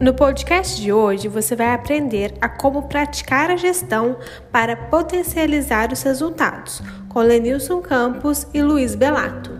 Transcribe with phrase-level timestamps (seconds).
[0.00, 4.16] No podcast de hoje você vai aprender a como praticar a gestão
[4.52, 9.58] para potencializar os resultados, com Lenilson Campos e Luiz Belato.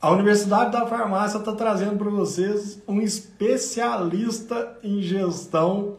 [0.00, 5.96] A Universidade da Farmácia está trazendo para vocês um especialista em gestão,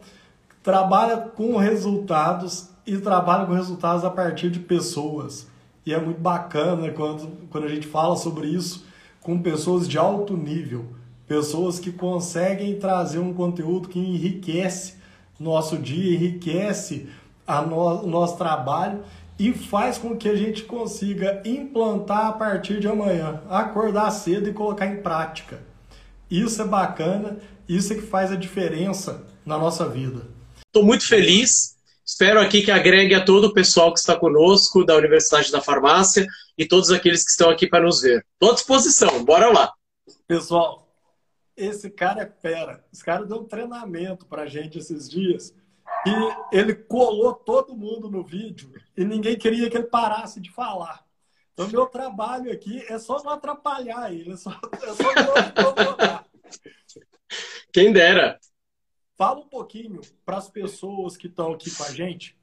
[0.48, 5.46] que trabalha com resultados e trabalha com resultados a partir de pessoas.
[5.86, 8.93] E é muito bacana quando, quando a gente fala sobre isso
[9.24, 10.86] com pessoas de alto nível,
[11.26, 14.96] pessoas que conseguem trazer um conteúdo que enriquece
[15.40, 17.08] nosso dia, enriquece
[17.68, 19.02] no, o nosso trabalho
[19.40, 24.54] e faz com que a gente consiga implantar a partir de amanhã, acordar cedo e
[24.54, 25.60] colocar em prática.
[26.30, 27.38] Isso é bacana,
[27.68, 30.28] isso é que faz a diferença na nossa vida.
[30.68, 31.73] Estou muito feliz
[32.06, 36.28] Espero aqui que agregue a todo o pessoal que está conosco da Universidade da Farmácia
[36.58, 38.26] e todos aqueles que estão aqui para nos ver.
[38.34, 39.72] Estou à disposição, bora lá.
[40.28, 40.88] Pessoal,
[41.56, 42.84] esse cara é fera.
[42.92, 45.56] Esse cara deu um treinamento para a gente esses dias
[46.06, 51.06] e ele colou todo mundo no vídeo e ninguém queria que ele parasse de falar.
[51.54, 56.24] Então, meu trabalho aqui é só não atrapalhar ele, é só, é só não
[57.72, 58.40] Quem dera.
[59.24, 62.36] Fala um pouquinho para as pessoas que estão aqui com a gente.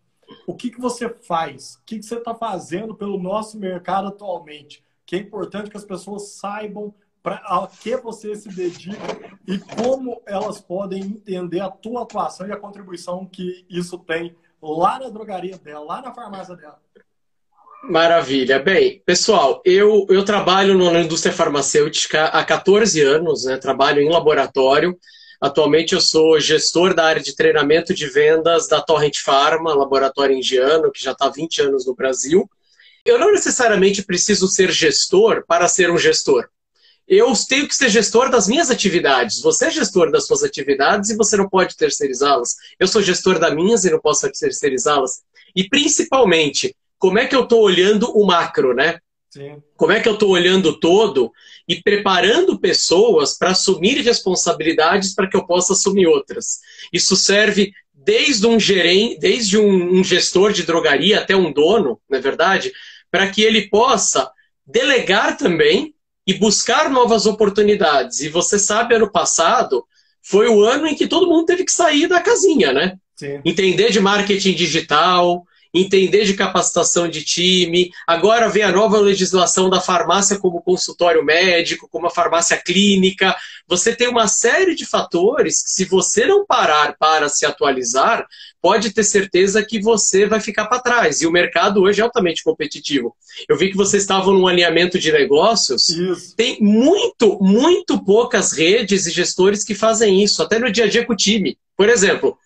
[0.46, 1.74] O que, que você faz?
[1.74, 4.82] O que, que você está fazendo pelo nosso mercado atualmente?
[5.04, 8.96] Que é importante que as pessoas saibam para a que você se dedica
[9.46, 14.98] e como elas podem entender a tua atuação e a contribuição que isso tem lá
[14.98, 16.80] na drogaria dela, lá na farmácia dela.
[17.84, 18.58] Maravilha.
[18.58, 23.58] Bem, pessoal, eu, eu trabalho na indústria farmacêutica há 14 anos, né?
[23.58, 24.98] trabalho em laboratório.
[25.40, 30.92] Atualmente eu sou gestor da área de treinamento de vendas da Torrent Pharma, laboratório indiano,
[30.92, 32.48] que já está há 20 anos no Brasil.
[33.06, 36.46] Eu não necessariamente preciso ser gestor para ser um gestor.
[37.08, 39.40] Eu tenho que ser gestor das minhas atividades.
[39.40, 42.54] Você é gestor das suas atividades e você não pode terceirizá-las.
[42.78, 45.22] Eu sou gestor das minhas e não posso terceirizá-las.
[45.56, 49.00] E principalmente, como é que eu estou olhando o macro, né?
[49.30, 49.62] Sim.
[49.76, 51.32] Como é que eu estou olhando todo
[51.70, 56.58] e preparando pessoas para assumir responsabilidades para que eu possa assumir outras.
[56.92, 62.18] Isso serve desde um gerente, desde um, um gestor de drogaria até um dono, na
[62.18, 62.72] é verdade,
[63.08, 64.28] para que ele possa
[64.66, 65.94] delegar também
[66.26, 68.20] e buscar novas oportunidades.
[68.20, 69.84] E você sabe, ano passado
[70.20, 72.96] foi o ano em que todo mundo teve que sair da casinha, né?
[73.16, 73.40] Sim.
[73.44, 77.90] Entender de marketing digital, entender de capacitação de time.
[78.06, 83.34] Agora vem a nova legislação da farmácia como consultório médico, como a farmácia clínica.
[83.68, 88.26] Você tem uma série de fatores que, se você não parar para se atualizar,
[88.60, 91.22] pode ter certeza que você vai ficar para trás.
[91.22, 93.14] E o mercado hoje é altamente competitivo.
[93.48, 95.88] Eu vi que vocês estavam num alinhamento de negócios.
[95.88, 96.34] Isso.
[96.36, 101.06] Tem muito, muito poucas redes e gestores que fazem isso, até no dia a dia
[101.06, 101.56] com o time.
[101.76, 102.36] Por exemplo,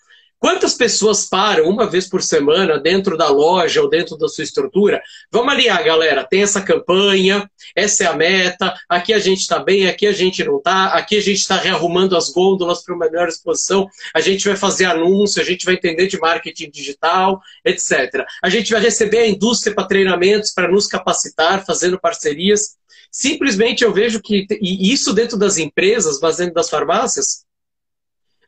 [0.45, 5.01] Quantas pessoas param uma vez por semana dentro da loja ou dentro da sua estrutura?
[5.33, 6.23] Vamos alinhar, galera.
[6.23, 8.75] Tem essa campanha, essa é a meta.
[8.87, 10.89] Aqui a gente está bem, aqui a gente não está.
[10.89, 13.89] Aqui a gente está rearrumando as gôndolas para uma melhor exposição.
[14.15, 18.27] A gente vai fazer anúncio, a gente vai entender de marketing digital, etc.
[18.43, 22.77] A gente vai receber a indústria para treinamentos, para nos capacitar, fazendo parcerias.
[23.11, 27.47] Simplesmente eu vejo que, e isso dentro das empresas, mas dentro das farmácias,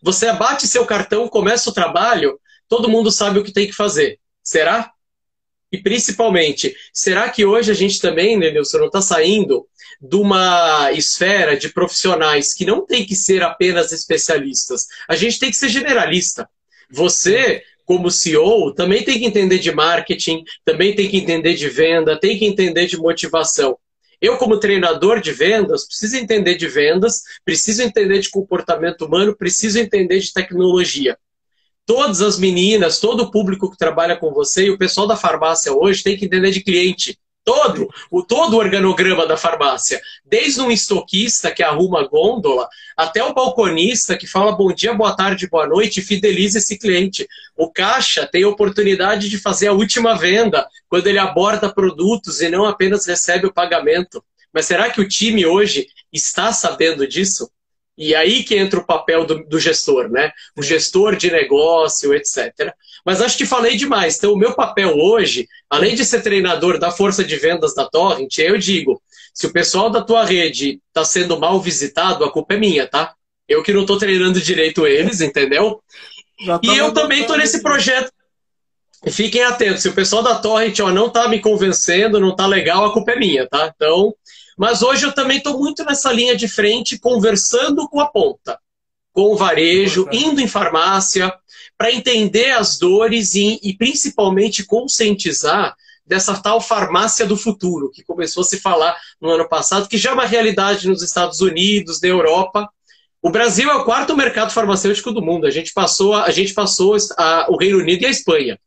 [0.06, 4.20] você abate seu cartão, começa o trabalho, todo mundo sabe o que tem que fazer.
[4.40, 4.92] Será?
[5.72, 9.66] E principalmente, será que hoje a gente também, né, não está saindo
[10.00, 14.86] de uma esfera de profissionais que não tem que ser apenas especialistas?
[15.08, 16.48] A gente tem que ser generalista.
[16.88, 22.16] Você, como CEO, também tem que entender de marketing, também tem que entender de venda,
[22.16, 23.76] tem que entender de motivação.
[24.20, 29.78] Eu, como treinador de vendas, preciso entender de vendas, preciso entender de comportamento humano, preciso
[29.78, 31.18] entender de tecnologia.
[31.84, 35.72] Todas as meninas, todo o público que trabalha com você e o pessoal da farmácia
[35.72, 40.68] hoje tem que entender de cliente todo o todo o organograma da farmácia, desde um
[40.68, 45.64] estoquista que arruma a gôndola até o balconista que fala bom dia, boa tarde, boa
[45.64, 47.28] noite e fideliza esse cliente.
[47.56, 52.48] O caixa tem a oportunidade de fazer a última venda quando ele aborda produtos e
[52.48, 54.22] não apenas recebe o pagamento.
[54.52, 57.48] Mas será que o time hoje está sabendo disso?
[57.96, 60.30] E aí que entra o papel do, do, gestor, né?
[60.54, 62.72] O gestor de negócio, etc.
[63.04, 64.16] Mas acho que falei demais.
[64.16, 68.38] Então, o meu papel hoje, além de ser treinador da força de vendas da Torrent,
[68.38, 69.00] eu digo:
[69.32, 73.14] se o pessoal da tua rede está sendo mal visitado, a culpa é minha, tá?
[73.48, 75.82] Eu que não estou treinando direito eles, entendeu?
[76.62, 78.12] E eu também estou nesse projeto.
[79.08, 82.84] Fiquem atentos, se o pessoal da Torrent ó, não está me convencendo, não está legal,
[82.84, 83.72] a culpa é minha, tá?
[83.74, 84.12] Então,
[84.56, 88.58] Mas hoje eu também estou muito nessa linha de frente, conversando com a ponta,
[89.12, 91.32] com o varejo, indo em farmácia,
[91.76, 95.76] para entender as dores e, e principalmente conscientizar
[96.06, 100.10] dessa tal farmácia do futuro, que começou a se falar no ano passado, que já
[100.10, 102.70] é uma realidade nos Estados Unidos, na Europa.
[103.20, 105.46] O Brasil é o quarto mercado farmacêutico do mundo.
[105.46, 108.58] A gente passou, a gente passou a, o Reino Unido e a Espanha.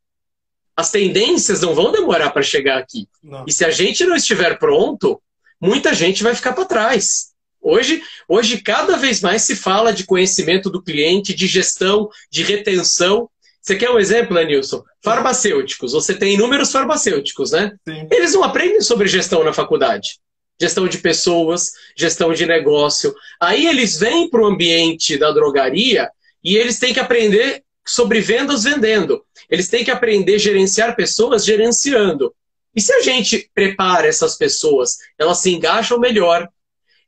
[0.75, 3.07] As tendências não vão demorar para chegar aqui.
[3.23, 3.45] Não.
[3.47, 5.21] E se a gente não estiver pronto,
[5.59, 7.29] muita gente vai ficar para trás.
[7.61, 13.29] Hoje, hoje, cada vez mais se fala de conhecimento do cliente, de gestão, de retenção.
[13.61, 14.81] Você quer um exemplo, né, Nilson?
[15.03, 15.91] Farmacêuticos.
[15.91, 17.73] Você tem inúmeros farmacêuticos, né?
[17.87, 18.07] Sim.
[18.09, 20.19] Eles não aprendem sobre gestão na faculdade.
[20.59, 23.13] Gestão de pessoas, gestão de negócio.
[23.39, 26.09] Aí eles vêm para o ambiente da drogaria
[26.43, 29.23] e eles têm que aprender sobre vendas vendendo.
[29.49, 32.33] Eles têm que aprender a gerenciar pessoas gerenciando.
[32.75, 36.47] E se a gente prepara essas pessoas, elas se engajam melhor,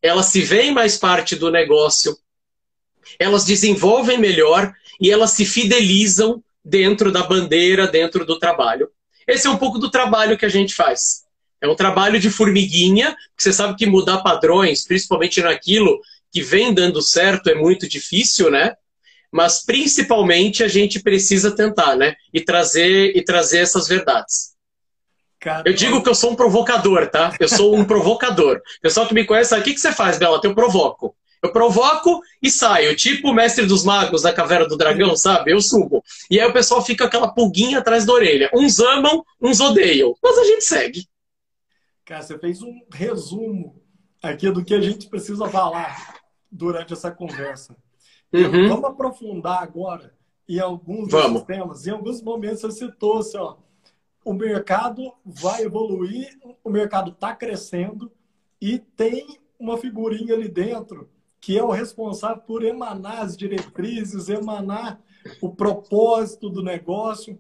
[0.02, 2.18] elas se veem mais parte do negócio,
[3.19, 8.90] elas desenvolvem melhor e elas se fidelizam dentro da bandeira, dentro do trabalho.
[9.28, 11.24] Esse é um pouco do trabalho que a gente faz.
[11.60, 16.00] É um trabalho de formiguinha, você sabe que mudar padrões, principalmente naquilo
[16.31, 18.74] que vem dando certo, é muito difícil, né?
[19.31, 22.16] Mas principalmente a gente precisa tentar, né?
[22.34, 24.50] E trazer e trazer essas verdades.
[25.66, 27.36] Eu digo que eu sou um provocador, tá?
[27.40, 28.58] Eu sou um provocador.
[28.58, 30.40] O pessoal que me conhece sabe o que, que você faz, Bela?
[30.44, 31.16] Eu provoco.
[31.42, 35.52] Eu provoco e saio, tipo o mestre dos magos da caverna do dragão, sabe?
[35.52, 36.04] Eu subo.
[36.30, 38.52] E aí o pessoal fica aquela pulguinha atrás da orelha.
[38.54, 40.14] Uns amam, uns odeiam.
[40.22, 41.08] Mas a gente segue.
[42.06, 43.82] Cara, você fez um resumo
[44.22, 46.20] aqui do que a gente precisa falar
[46.52, 47.76] durante essa conversa.
[48.32, 48.70] Uhum.
[48.70, 50.14] Vamos aprofundar agora
[50.48, 51.42] em alguns Vamos.
[51.44, 51.88] temas.
[51.88, 53.56] Em alguns momentos você citou assim, ó
[54.23, 58.12] o mercado vai evoluir, o mercado está crescendo
[58.59, 61.09] e tem uma figurinha ali dentro
[61.39, 65.01] que é o responsável por emanar as diretrizes, emanar
[65.41, 67.39] o propósito do negócio.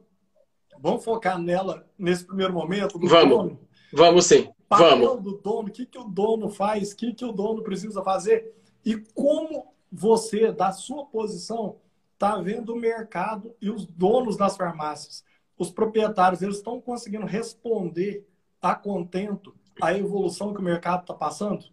[0.79, 2.97] Vamos focar nela nesse primeiro momento?
[2.99, 3.59] Vamos, dono?
[3.93, 4.49] vamos sim.
[4.71, 5.21] O Vamos.
[5.21, 8.55] do dono, o que, que o dono faz, o que, que o dono precisa fazer
[8.83, 11.75] e como você, da sua posição,
[12.13, 15.23] está vendo o mercado e os donos das farmácias
[15.61, 18.25] os proprietários eles estão conseguindo responder
[18.61, 21.65] a contento à evolução que o mercado está passando?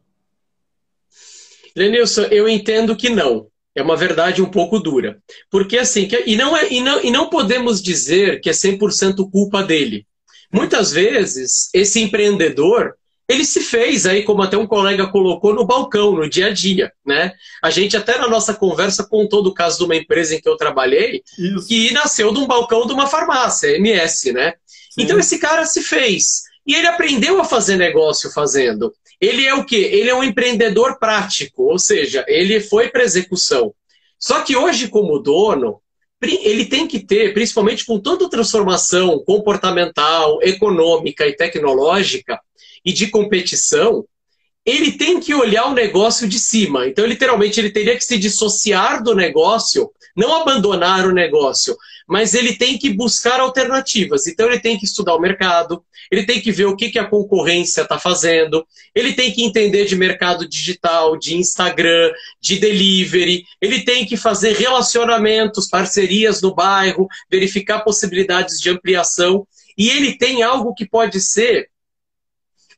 [1.74, 3.48] Lenilson, eu entendo que não.
[3.74, 5.22] É uma verdade um pouco dura.
[5.50, 9.30] Porque assim, que, e, não é, e, não, e não podemos dizer que é 100%
[9.30, 10.06] culpa dele.
[10.52, 12.96] Muitas vezes, esse empreendedor,
[13.28, 16.90] ele se fez aí, como até um colega colocou, no balcão, no dia a dia,
[17.04, 17.32] né?
[17.62, 20.56] A gente até na nossa conversa contou do caso de uma empresa em que eu
[20.56, 21.68] trabalhei, Isso.
[21.68, 24.54] que nasceu de um balcão de uma farmácia, MS, né?
[24.90, 25.02] Sim.
[25.02, 26.44] Então esse cara se fez.
[26.66, 28.94] E ele aprendeu a fazer negócio fazendo.
[29.20, 29.90] Ele é o quê?
[29.92, 33.74] Ele é um empreendedor prático, ou seja, ele foi para execução.
[34.18, 35.80] Só que hoje, como dono,
[36.20, 42.40] ele tem que ter, principalmente com toda a transformação comportamental, econômica e tecnológica,
[42.88, 44.02] e de competição,
[44.64, 46.86] ele tem que olhar o negócio de cima.
[46.86, 51.76] Então, literalmente, ele teria que se dissociar do negócio, não abandonar o negócio,
[52.08, 54.26] mas ele tem que buscar alternativas.
[54.26, 57.04] Então, ele tem que estudar o mercado, ele tem que ver o que, que a
[57.04, 62.10] concorrência está fazendo, ele tem que entender de mercado digital, de Instagram,
[62.40, 69.46] de delivery, ele tem que fazer relacionamentos, parcerias no bairro, verificar possibilidades de ampliação.
[69.76, 71.68] E ele tem algo que pode ser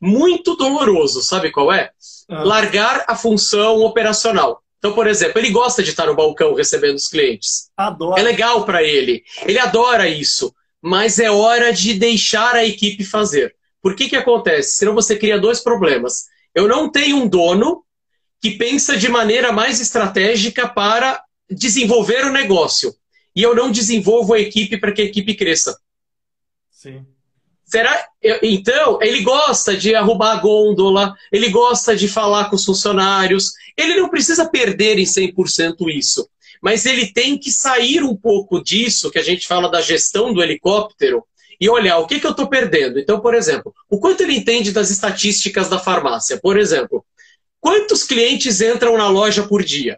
[0.01, 1.21] muito doloroso.
[1.21, 1.91] Sabe qual é?
[2.27, 2.43] Ah.
[2.43, 4.63] Largar a função operacional.
[4.79, 7.69] Então, por exemplo, ele gosta de estar no balcão recebendo os clientes.
[7.77, 8.19] Adora.
[8.19, 9.23] É legal para ele.
[9.45, 10.53] Ele adora isso.
[10.81, 13.55] Mas é hora de deixar a equipe fazer.
[13.79, 14.77] Por que que acontece?
[14.77, 16.25] Senão você cria dois problemas.
[16.55, 17.83] Eu não tenho um dono
[18.41, 22.95] que pensa de maneira mais estratégica para desenvolver o negócio.
[23.35, 25.79] E eu não desenvolvo a equipe para que a equipe cresça.
[26.71, 27.05] Sim.
[27.71, 28.05] Será?
[28.43, 33.95] Então, ele gosta de arrumar a gôndola, ele gosta de falar com os funcionários, ele
[33.95, 36.29] não precisa perder em 100% isso,
[36.61, 40.43] mas ele tem que sair um pouco disso, que a gente fala da gestão do
[40.43, 41.23] helicóptero,
[41.61, 42.99] e olhar o que, que eu estou perdendo.
[42.99, 46.37] Então, por exemplo, o quanto ele entende das estatísticas da farmácia?
[46.41, 47.05] Por exemplo,
[47.61, 49.97] quantos clientes entram na loja por dia?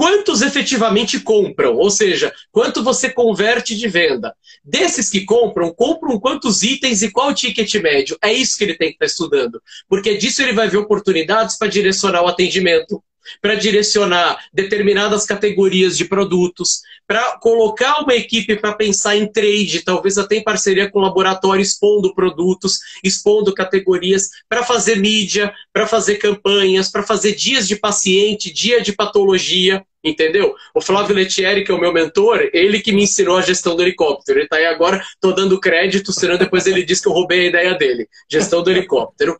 [0.00, 4.34] Quantos efetivamente compram, ou seja, quanto você converte de venda.
[4.64, 8.16] Desses que compram, compram quantos itens e qual ticket médio.
[8.22, 11.68] É isso que ele tem que estar estudando, porque disso ele vai ver oportunidades para
[11.68, 13.02] direcionar o atendimento.
[13.40, 20.16] para direcionar determinadas categorias de produtos, para colocar uma equipe para pensar em trade, talvez
[20.16, 26.16] até em parceria com o laboratório, expondo produtos, expondo categorias, para fazer mídia, para fazer
[26.16, 30.54] campanhas, para fazer dias de paciente, dia de patologia, entendeu?
[30.74, 33.82] O Flávio Letieri, que é o meu mentor, ele que me ensinou a gestão do
[33.82, 34.38] helicóptero.
[34.38, 37.48] Ele está aí agora, estou dando crédito, senão depois ele diz que eu roubei a
[37.48, 38.08] ideia dele.
[38.30, 39.38] Gestão do helicóptero.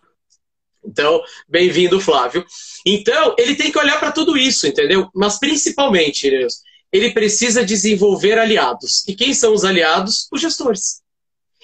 [0.85, 2.45] Então, bem-vindo, Flávio.
[2.87, 5.09] Então, ele tem que olhar para tudo isso, entendeu?
[5.14, 6.31] Mas principalmente,
[6.93, 9.07] ele precisa desenvolver aliados.
[9.07, 10.26] E quem são os aliados?
[10.33, 11.00] Os gestores.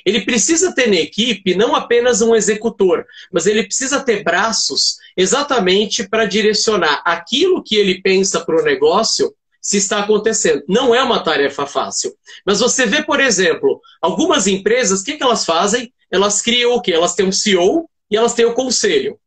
[0.06, 6.08] Ele precisa ter na equipe não apenas um executor, mas ele precisa ter braços exatamente
[6.08, 10.62] para direcionar aquilo que ele pensa para o negócio se está acontecendo.
[10.68, 12.14] Não é uma tarefa fácil.
[12.46, 15.92] Mas você vê, por exemplo, algumas empresas, o que, que elas fazem?
[16.08, 16.92] Elas criam o quê?
[16.92, 19.18] Elas têm um CEO e elas têm o conselho.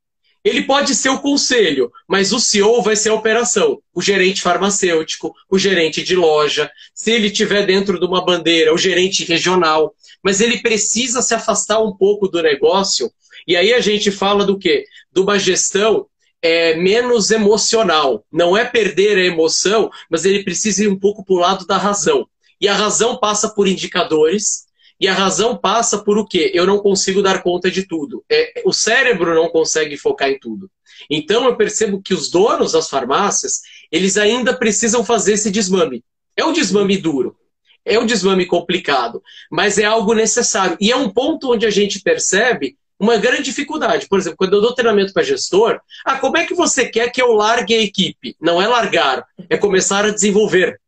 [0.42, 5.36] Ele pode ser o conselho, mas o CEO vai ser a operação, o gerente farmacêutico,
[5.52, 10.42] o gerente de loja, se ele tiver dentro de uma bandeira, o gerente regional, mas
[10.42, 13.12] ele precisa se afastar um pouco do negócio.
[13.48, 14.86] E aí a gente fala do quê?
[15.12, 16.08] De uma gestão
[16.42, 18.26] é, menos emocional.
[18.32, 21.78] Não é perder a emoção, mas ele precisa ir um pouco para o lado da
[21.78, 22.28] razão.
[22.60, 24.68] E a razão passa por indicadores,
[25.00, 26.52] e a razão passa por o quê?
[26.54, 28.24] Eu não consigo dar conta de tudo.
[28.30, 30.70] É, o cérebro não consegue focar em tudo.
[31.10, 36.04] Então eu percebo que os donos das farmácias, eles ainda precisam fazer esse desmame.
[36.36, 37.38] É um desmame duro,
[37.86, 40.78] é um desmame complicado, mas é algo necessário.
[40.80, 44.08] E é um ponto onde a gente percebe uma grande dificuldade.
[44.08, 47.22] Por exemplo, quando eu dou treinamento para gestor, ah, como é que você quer que
[47.22, 48.36] eu largue a equipe?
[48.40, 50.80] Não é largar, é começar a desenvolver.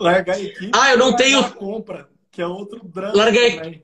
[0.00, 0.70] Largar a equipe.
[0.74, 1.52] Ah, eu não tenho.
[1.52, 3.82] compra que é outro drama largar também.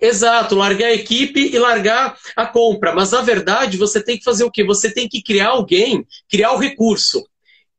[0.00, 2.94] Exato, largar a equipe e largar a compra.
[2.94, 4.64] Mas, na verdade, você tem que fazer o quê?
[4.64, 7.28] Você tem que criar alguém, criar o recurso.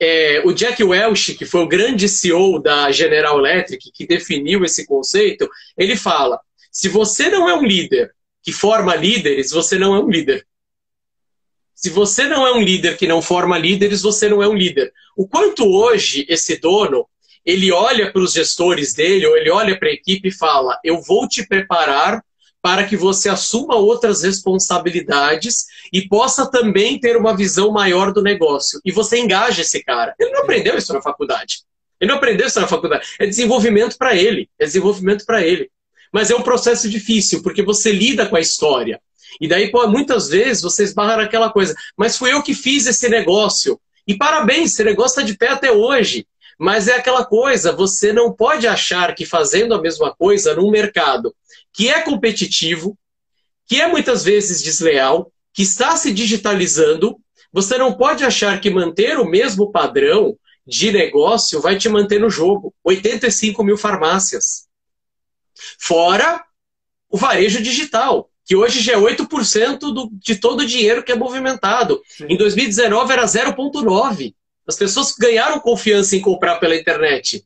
[0.04, 4.88] É, o Jack Welch, que foi o grande CEO da General Electric, que definiu esse
[4.88, 6.40] conceito, ele fala:
[6.72, 10.48] se você não é um líder que forma líderes, você não é um líder.
[11.76, 14.92] Se você não é um líder que não forma líderes, você não é um líder.
[15.16, 17.08] O quanto hoje esse dono
[17.46, 21.00] ele olha para os gestores dele, ou ele olha para a equipe e fala: Eu
[21.00, 22.24] vou te preparar
[22.62, 28.80] para que você assuma outras responsabilidades e possa também ter uma visão maior do negócio.
[28.86, 30.14] E você engaja esse cara.
[30.20, 31.64] Ele não aprendeu isso na faculdade.
[32.00, 33.08] Ele não aprendeu isso na faculdade.
[33.20, 34.50] É desenvolvimento para ele.
[34.60, 35.70] É desenvolvimento para ele.
[36.14, 39.02] Mas é um processo difícil, porque você lida com a história.
[39.40, 41.74] E daí, pô, muitas vezes, você esbarra naquela coisa.
[41.98, 43.80] Mas fui eu que fiz esse negócio.
[44.08, 46.28] E parabéns, esse negócio está de pé até hoje.
[46.60, 51.34] Mas é aquela coisa, você não pode achar que fazendo a mesma coisa num mercado
[51.74, 52.98] que é competitivo,
[53.68, 57.18] que é muitas vezes desleal, que está se digitalizando,
[57.52, 62.30] você não pode achar que manter o mesmo padrão de negócio vai te manter no
[62.30, 62.74] jogo.
[62.84, 64.68] 85 mil farmácias.
[65.80, 66.44] Fora
[67.10, 71.16] o varejo digital, que hoje já é 8% do, de todo o dinheiro que é
[71.16, 72.02] movimentado.
[72.08, 72.28] Sim.
[72.30, 74.34] Em 2019 era 0,9%.
[74.66, 77.46] As pessoas ganharam confiança em comprar pela internet.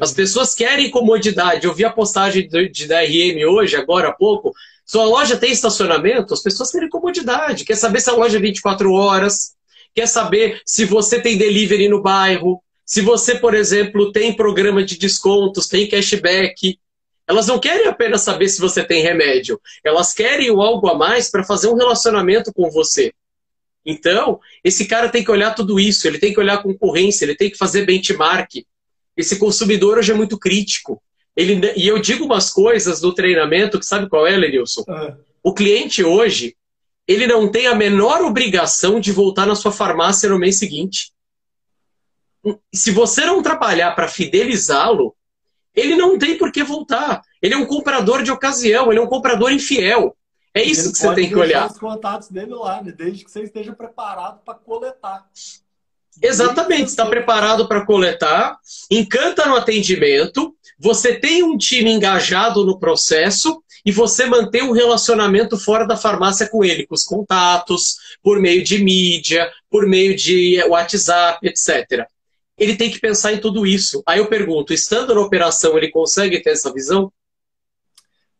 [0.00, 1.66] As pessoas querem comodidade.
[1.66, 4.52] Eu vi a postagem de, de, da RM hoje, agora há pouco.
[4.84, 6.34] Sua loja tem estacionamento?
[6.34, 7.64] As pessoas querem comodidade.
[7.64, 9.54] Quer saber se a loja é 24 horas?
[9.94, 12.62] Quer saber se você tem delivery no bairro?
[12.84, 16.78] Se você, por exemplo, tem programa de descontos, tem cashback.
[17.26, 19.60] Elas não querem apenas saber se você tem remédio.
[19.84, 23.12] Elas querem algo a mais para fazer um relacionamento com você.
[23.84, 27.36] Então, esse cara tem que olhar tudo isso, ele tem que olhar a concorrência, ele
[27.36, 28.64] tem que fazer benchmark.
[29.16, 31.02] Esse consumidor hoje é muito crítico.
[31.34, 34.84] Ele, e eu digo umas coisas do treinamento que sabe qual é, Lenilson?
[34.88, 35.14] É.
[35.42, 36.56] O cliente hoje,
[37.06, 41.12] ele não tem a menor obrigação de voltar na sua farmácia no mês seguinte.
[42.74, 45.14] Se você não trabalhar para fidelizá-lo,
[45.74, 47.20] ele não tem por que voltar.
[47.42, 50.16] Ele é um comprador de ocasião, ele é um comprador infiel.
[50.54, 51.70] É isso ele que você tem que olhar.
[51.70, 52.90] os contatos dele lá, né?
[52.90, 55.28] desde que você esteja preparado para coletar.
[56.22, 58.58] Exatamente, está preparado para coletar,
[58.90, 65.58] encanta no atendimento, você tem um time engajado no processo e você mantém um relacionamento
[65.58, 70.62] fora da farmácia com ele, com os contatos, por meio de mídia, por meio de
[70.64, 72.06] WhatsApp, etc.
[72.58, 74.02] Ele tem que pensar em tudo isso.
[74.06, 77.12] Aí eu pergunto, estando na operação, ele consegue ter essa visão?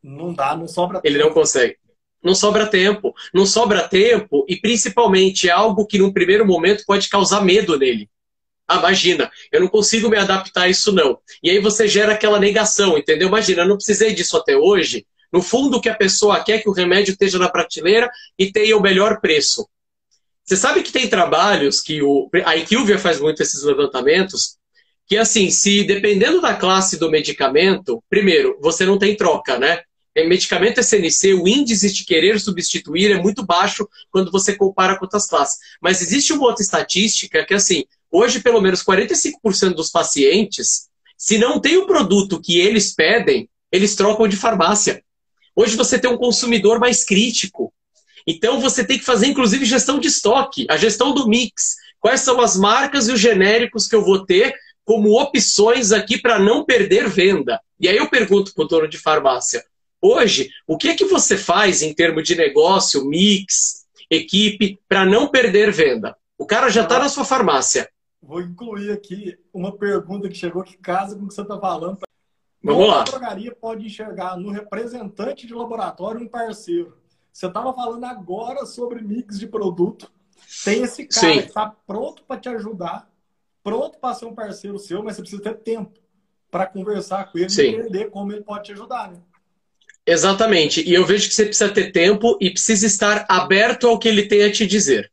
[0.03, 1.01] Não dá, não sobra.
[1.05, 1.77] Ele não consegue
[2.27, 3.15] não sobra tempo.
[3.33, 8.11] Não sobra tempo e, principalmente, é algo que, num primeiro momento, pode causar medo nele.
[8.67, 11.21] Ah, imagina, eu não consigo me adaptar a isso, não.
[11.41, 13.29] E aí você gera aquela negação, entendeu?
[13.29, 15.07] Imagina, eu não precisei disso até hoje.
[15.33, 18.51] No fundo, o que a pessoa quer é que o remédio esteja na prateleira e
[18.51, 19.69] tenha o melhor preço.
[20.45, 24.57] Você sabe que tem trabalhos que o, a IQVIA faz muito esses levantamentos,
[25.07, 29.83] que assim, se dependendo da classe do medicamento, primeiro, você não tem troca, né?
[30.17, 35.05] Em medicamento SNC, o índice de querer substituir é muito baixo quando você compara com
[35.05, 35.59] outras classes.
[35.79, 41.61] Mas existe uma outra estatística que, assim, hoje pelo menos 45% dos pacientes, se não
[41.61, 45.05] tem o produto que eles pedem, eles trocam de farmácia.
[45.55, 47.71] Hoje você tem um consumidor mais crítico.
[48.27, 51.77] Então você tem que fazer, inclusive, gestão de estoque, a gestão do mix.
[52.01, 56.39] Quais são as marcas e os genéricos que eu vou ter como opções aqui para
[56.39, 57.61] não perder venda?
[57.79, 59.63] E aí eu pergunto para o dono de farmácia:
[60.01, 65.29] hoje, o que é que você faz em termos de negócio, mix, equipe, para não
[65.29, 66.17] perder venda?
[66.39, 67.89] O cara já está na sua farmácia.
[68.23, 71.99] Vou incluir aqui uma pergunta que chegou que casa com o que você está falando.
[72.63, 73.01] Vamos lá.
[73.01, 76.97] A drogaria pode enxergar no representante de laboratório um parceiro.
[77.33, 80.11] Você estava falando agora sobre mix de produto.
[80.65, 81.41] Tem esse cara Sim.
[81.41, 83.11] que está pronto para te ajudar,
[83.63, 85.99] pronto para ser um parceiro seu, mas você precisa ter tempo
[86.51, 87.63] para conversar com ele Sim.
[87.63, 89.13] e entender como ele pode te ajudar.
[89.13, 89.21] Né?
[90.07, 90.89] Exatamente.
[90.89, 94.27] E eu vejo que você precisa ter tempo e precisa estar aberto ao que ele
[94.27, 95.11] tem a te dizer.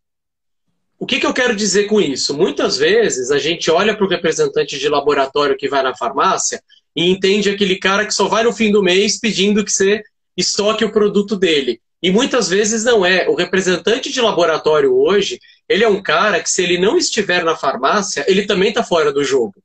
[0.99, 2.33] O que, que eu quero dizer com isso?
[2.33, 6.61] Muitas vezes a gente olha para o representante de laboratório que vai na farmácia
[6.95, 10.01] e entende aquele cara que só vai no fim do mês pedindo que você
[10.37, 11.81] estoque o produto dele.
[12.01, 13.27] E muitas vezes não é.
[13.27, 17.55] O representante de laboratório hoje, ele é um cara que se ele não estiver na
[17.55, 19.55] farmácia, ele também está fora do jogo.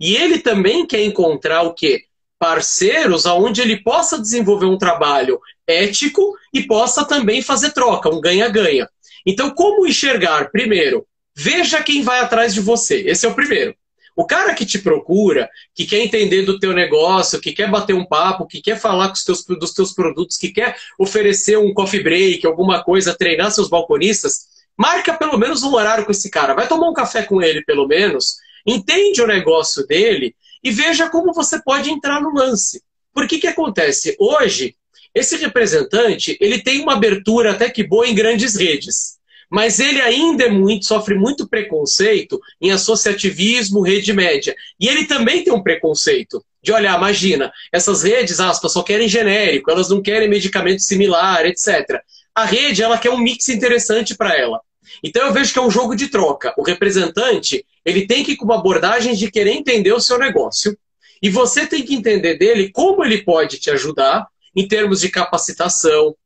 [0.00, 2.04] E ele também quer encontrar o quê?
[2.42, 8.88] Parceiros aonde ele possa desenvolver um trabalho ético e possa também fazer troca, um ganha-ganha.
[9.24, 10.50] Então, como enxergar?
[10.50, 11.06] Primeiro,
[11.36, 12.96] veja quem vai atrás de você.
[13.06, 13.76] Esse é o primeiro.
[14.16, 18.04] O cara que te procura, que quer entender do teu negócio, que quer bater um
[18.04, 22.02] papo, que quer falar com os teus, dos teus produtos, que quer oferecer um coffee
[22.02, 24.46] break, alguma coisa, treinar seus balconistas,
[24.76, 26.54] marca pelo menos um horário com esse cara.
[26.54, 31.32] Vai tomar um café com ele, pelo menos, entende o negócio dele e veja como
[31.32, 32.82] você pode entrar no lance.
[33.12, 34.16] Por que que acontece?
[34.18, 34.76] Hoje,
[35.14, 39.20] esse representante, ele tem uma abertura até que boa em grandes redes
[39.52, 44.56] mas ele ainda é muito, sofre muito preconceito em associativismo, rede média.
[44.80, 49.70] E ele também tem um preconceito de olhar, imagina, essas redes, aspas, só querem genérico,
[49.70, 52.00] elas não querem medicamento similar, etc.
[52.34, 54.58] A rede, ela quer um mix interessante para ela.
[55.02, 56.54] Então eu vejo que é um jogo de troca.
[56.56, 60.76] O representante, ele tem que ir com uma abordagem de querer entender o seu negócio.
[61.22, 66.16] E você tem que entender dele como ele pode te ajudar em termos de capacitação,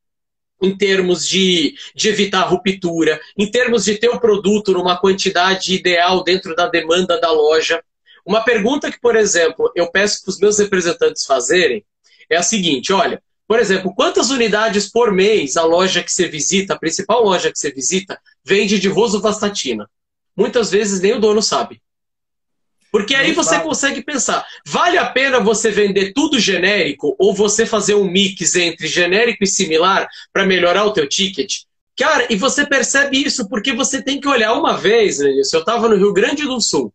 [0.61, 6.23] em termos de, de evitar ruptura, em termos de ter o produto numa quantidade ideal
[6.23, 7.81] dentro da demanda da loja.
[8.25, 11.85] Uma pergunta que, por exemplo, eu peço para os meus representantes fazerem
[12.29, 16.73] é a seguinte: olha, por exemplo, quantas unidades por mês a loja que você visita,
[16.73, 19.89] a principal loja que você visita, vende de rosuvastatina?
[20.35, 21.81] Muitas vezes nem o dono sabe.
[22.91, 27.95] Porque aí você consegue pensar, vale a pena você vender tudo genérico ou você fazer
[27.95, 31.63] um mix entre genérico e similar para melhorar o teu ticket?
[31.97, 35.29] Cara, e você percebe isso porque você tem que olhar uma vez, né?
[35.29, 36.93] eu estava no Rio Grande do Sul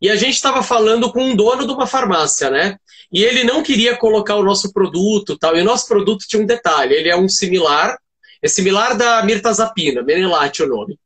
[0.00, 2.76] e a gente estava falando com um dono de uma farmácia, né?
[3.12, 5.56] E ele não queria colocar o nosso produto, tal.
[5.56, 7.98] E o nosso produto tinha um detalhe, ele é um similar,
[8.42, 10.98] é similar da mirtazapina, Menelate o nome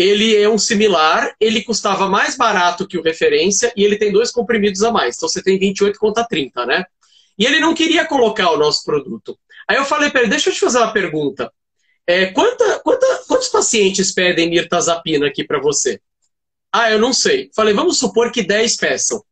[0.00, 4.30] ele é um similar, ele custava mais barato que o referência e ele tem dois
[4.30, 5.16] comprimidos a mais.
[5.16, 6.84] Então você tem 28 contra 30, né?
[7.38, 9.38] E ele não queria colocar o nosso produto.
[9.68, 11.52] Aí eu falei para ele, deixa eu te fazer uma pergunta.
[12.06, 16.00] É, quanta, quanta, quantos pacientes pedem mirtazapina aqui para você?
[16.72, 17.50] Ah, eu não sei.
[17.54, 19.22] Falei, vamos supor que 10 peçam.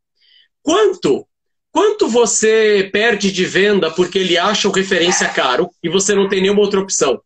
[0.62, 1.26] Quanto?
[1.70, 6.40] Quanto você perde de venda porque ele acha o referência caro e você não tem
[6.40, 7.20] nenhuma outra opção?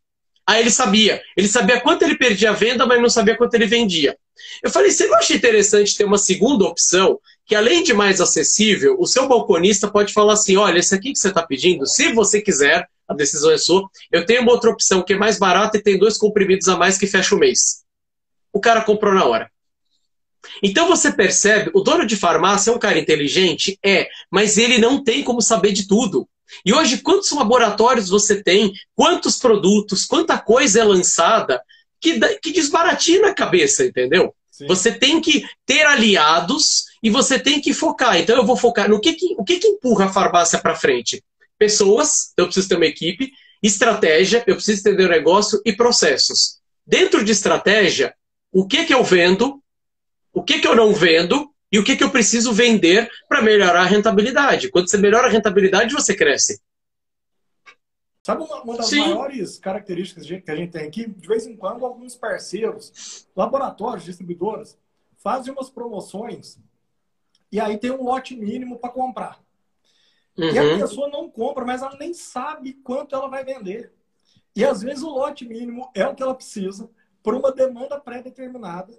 [0.47, 1.23] Aí ele sabia.
[1.37, 4.17] Ele sabia quanto ele perdia a venda, mas não sabia quanto ele vendia.
[4.63, 8.97] Eu falei, você não acha interessante ter uma segunda opção, que além de mais acessível,
[8.99, 12.41] o seu balconista pode falar assim, olha, esse aqui que você está pedindo, se você
[12.41, 15.83] quiser, a decisão é sua, eu tenho uma outra opção que é mais barata e
[15.83, 17.83] tem dois comprimidos a mais que fecha o mês.
[18.53, 19.52] O cara comprou na hora.
[20.63, 23.79] Então você percebe, o dono de farmácia é um cara inteligente?
[23.85, 26.29] É, mas ele não tem como saber de tudo.
[26.65, 31.63] E hoje, quantos laboratórios você tem, quantos produtos, quanta coisa é lançada
[32.01, 34.35] que, que desbaratina a cabeça, entendeu?
[34.51, 34.67] Sim.
[34.67, 38.19] Você tem que ter aliados e você tem que focar.
[38.19, 41.23] Então, eu vou focar no que, que o que, que empurra a farmácia para frente?
[41.59, 46.59] Pessoas, então eu preciso ter uma equipe, estratégia, eu preciso entender o negócio e processos.
[46.87, 48.13] Dentro de estratégia,
[48.53, 49.62] o que, que eu vendo,
[50.33, 53.83] o que, que eu não vendo e o que, que eu preciso vender para melhorar
[53.83, 54.71] a rentabilidade.
[54.71, 56.61] Quando você melhora a rentabilidade, você cresce.
[58.23, 59.01] Sabe uma, uma das Sim.
[59.01, 61.07] maiores características que a gente tem aqui?
[61.09, 64.79] De vez em quando, alguns parceiros, laboratórios, distribuidoras,
[65.17, 66.59] fazem umas promoções
[67.51, 69.43] e aí tem um lote mínimo para comprar.
[70.39, 70.51] Uhum.
[70.51, 70.79] E a uhum.
[70.79, 73.93] pessoa não compra, mas ela nem sabe quanto ela vai vender.
[74.55, 76.89] E às vezes o lote mínimo é o que ela precisa
[77.23, 78.93] por uma demanda pré-determinada,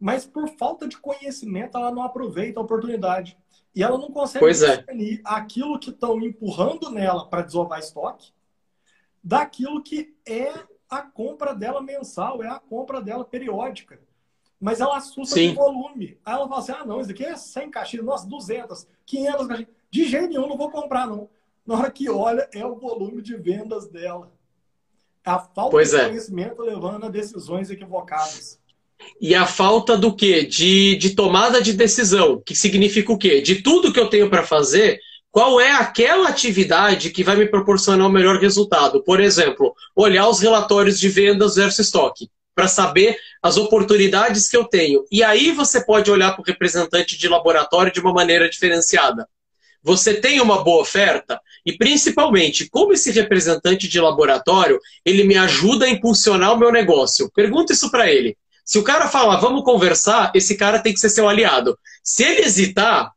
[0.00, 3.36] mas por falta de conhecimento ela não aproveita a oportunidade.
[3.74, 4.78] E ela não consegue pois é.
[4.78, 5.22] discernir é.
[5.24, 8.32] aquilo que estão empurrando nela para desovar estoque
[9.22, 10.52] daquilo que é
[10.88, 14.00] a compra dela mensal, é a compra dela periódica.
[14.60, 15.54] Mas ela assusta Sim.
[15.54, 16.18] com volume.
[16.24, 19.70] Aí ela fala assim: ah, não, isso aqui é 100 caixinhas, nossa, 200, 500 caixinhas.
[19.90, 21.28] De jeito nenhum, não vou comprar, não.
[21.66, 24.32] Na hora que olha, é o volume de vendas dela.
[25.26, 26.08] A falta pois de é.
[26.08, 28.60] conhecimento levando a decisões equivocadas.
[29.20, 30.44] E a falta do quê?
[30.44, 33.40] De, de tomada de decisão, que significa o quê?
[33.40, 35.00] De tudo que eu tenho para fazer,
[35.32, 39.02] qual é aquela atividade que vai me proporcionar o melhor resultado?
[39.02, 44.64] Por exemplo, olhar os relatórios de vendas versus estoque, para saber as oportunidades que eu
[44.64, 45.04] tenho.
[45.10, 49.28] E aí você pode olhar para o representante de laboratório de uma maneira diferenciada.
[49.86, 51.40] Você tem uma boa oferta?
[51.64, 57.30] E principalmente, como esse representante de laboratório, ele me ajuda a impulsionar o meu negócio?
[57.32, 58.36] Pergunta isso para ele.
[58.64, 61.78] Se o cara falar, vamos conversar, esse cara tem que ser seu aliado.
[62.02, 63.12] Se ele hesitar,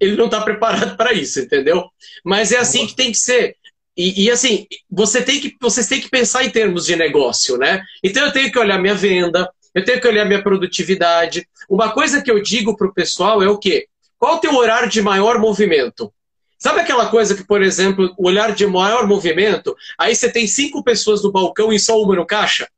[0.00, 1.84] ele não está preparado para isso, entendeu?
[2.24, 3.54] Mas é assim que tem que ser.
[3.94, 7.82] E, e, assim, você tem que, vocês têm que pensar em termos de negócio, né?
[8.02, 11.46] Então eu tenho que olhar minha venda, eu tenho que olhar minha produtividade.
[11.68, 13.88] Uma coisa que eu digo para o pessoal é o quê?
[14.18, 16.12] Qual o teu horário de maior movimento?
[16.58, 20.82] Sabe aquela coisa que, por exemplo, o olhar de maior movimento, aí você tem cinco
[20.82, 22.68] pessoas no balcão e só uma no caixa?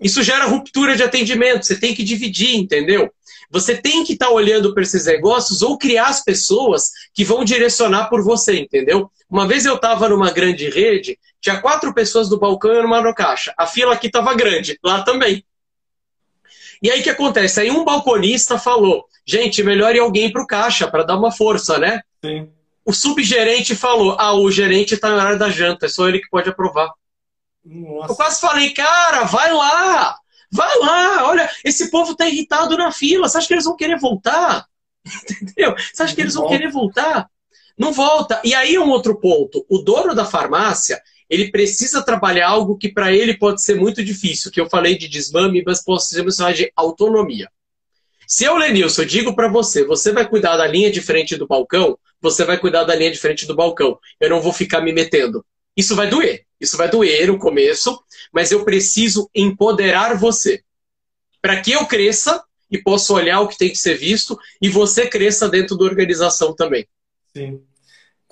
[0.00, 3.12] Isso gera ruptura de atendimento, você tem que dividir, entendeu?
[3.50, 7.44] Você tem que estar tá olhando para esses negócios ou criar as pessoas que vão
[7.44, 9.08] direcionar por você, entendeu?
[9.30, 13.14] Uma vez eu estava numa grande rede, tinha quatro pessoas no balcão e uma no
[13.14, 13.54] caixa.
[13.56, 15.44] A fila aqui estava grande, lá também.
[16.82, 17.60] E aí o que acontece?
[17.60, 21.78] Aí um balconista falou: gente, melhor ir alguém para o caixa para dar uma força,
[21.78, 22.00] né?
[22.24, 22.50] Sim.
[22.84, 26.28] O subgerente falou: ah, o gerente está na hora da janta, é só ele que
[26.28, 26.92] pode aprovar.
[27.64, 28.12] Nossa.
[28.12, 30.16] Eu quase falei, cara, vai lá!
[30.52, 31.28] Vai lá!
[31.28, 33.26] Olha, esse povo está irritado na fila.
[33.26, 34.66] Você acha que eles vão querer voltar?
[35.42, 35.74] Entendeu?
[35.76, 37.28] Você acha que eles vão querer voltar?
[37.76, 38.40] Não volta.
[38.44, 39.64] E aí um outro ponto.
[39.68, 44.50] O dono da farmácia, ele precisa trabalhar algo que para ele pode ser muito difícil,
[44.50, 47.48] que eu falei de desmame, mas posso chamar de autonomia.
[48.26, 51.98] Se eu, Lenilson, digo para você, você vai cuidar da linha de frente do balcão,
[52.20, 53.98] você vai cuidar da linha de frente do balcão.
[54.18, 55.44] Eu não vou ficar me metendo.
[55.76, 56.46] Isso vai doer.
[56.60, 60.62] Isso vai doer no começo, mas eu preciso empoderar você.
[61.42, 65.06] Para que eu cresça e possa olhar o que tem que ser visto e você
[65.06, 66.88] cresça dentro da organização também.
[67.36, 67.62] Sim.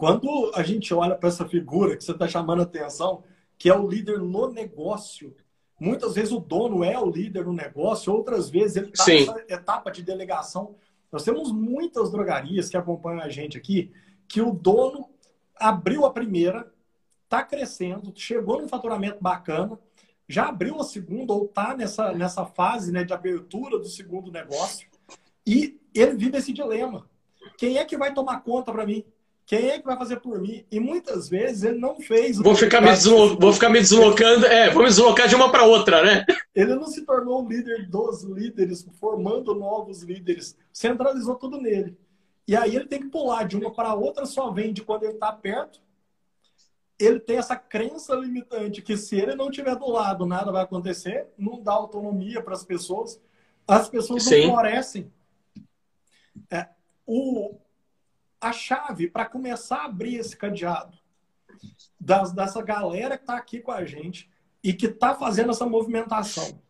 [0.03, 3.23] Quando a gente olha para essa figura que você está chamando a atenção,
[3.57, 5.33] que é o líder no negócio,
[5.79, 9.93] muitas vezes o dono é o líder no negócio, outras vezes ele está nessa etapa
[9.93, 10.75] de delegação.
[11.13, 13.93] Nós temos muitas drogarias que acompanham a gente aqui,
[14.27, 15.09] que o dono
[15.55, 16.69] abriu a primeira,
[17.23, 19.79] está crescendo, chegou num faturamento bacana,
[20.29, 24.89] já abriu a segunda ou está nessa, nessa fase né, de abertura do segundo negócio
[25.47, 27.09] e ele vive esse dilema.
[27.57, 29.05] Quem é que vai tomar conta para mim?
[29.45, 30.65] Quem é que vai fazer por mim?
[30.71, 32.39] E muitas vezes ele não fez.
[32.39, 33.39] Vou ficar, me deslo...
[33.39, 36.25] vou ficar me deslocando, é, vou me deslocar de uma para outra, né?
[36.55, 41.97] Ele não se tornou o líder dos líderes, formando novos líderes, centralizou tudo nele.
[42.47, 45.33] E aí ele tem que pular de uma para outra, só vende quando ele está
[45.33, 45.81] perto
[46.99, 51.27] ele tem essa crença limitante que se ele não estiver do lado, nada vai acontecer,
[51.37, 53.21] não dá autonomia para as pessoas,
[53.67, 54.47] as pessoas Sim.
[54.47, 55.13] não florescem.
[56.51, 56.69] É,
[57.07, 57.57] o,
[58.43, 60.99] a chave para começar a abrir esse cadeado
[61.99, 64.31] das, dessa galera que está aqui com a gente
[64.63, 66.61] e que está fazendo essa movimentação,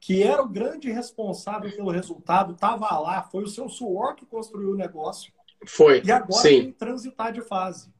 [0.00, 4.72] que era o grande responsável pelo resultado, estava lá, foi o seu suor que construiu
[4.72, 5.32] o negócio.
[5.66, 6.02] Foi.
[6.04, 6.48] E agora Sim.
[6.48, 7.92] tem que transitar de fase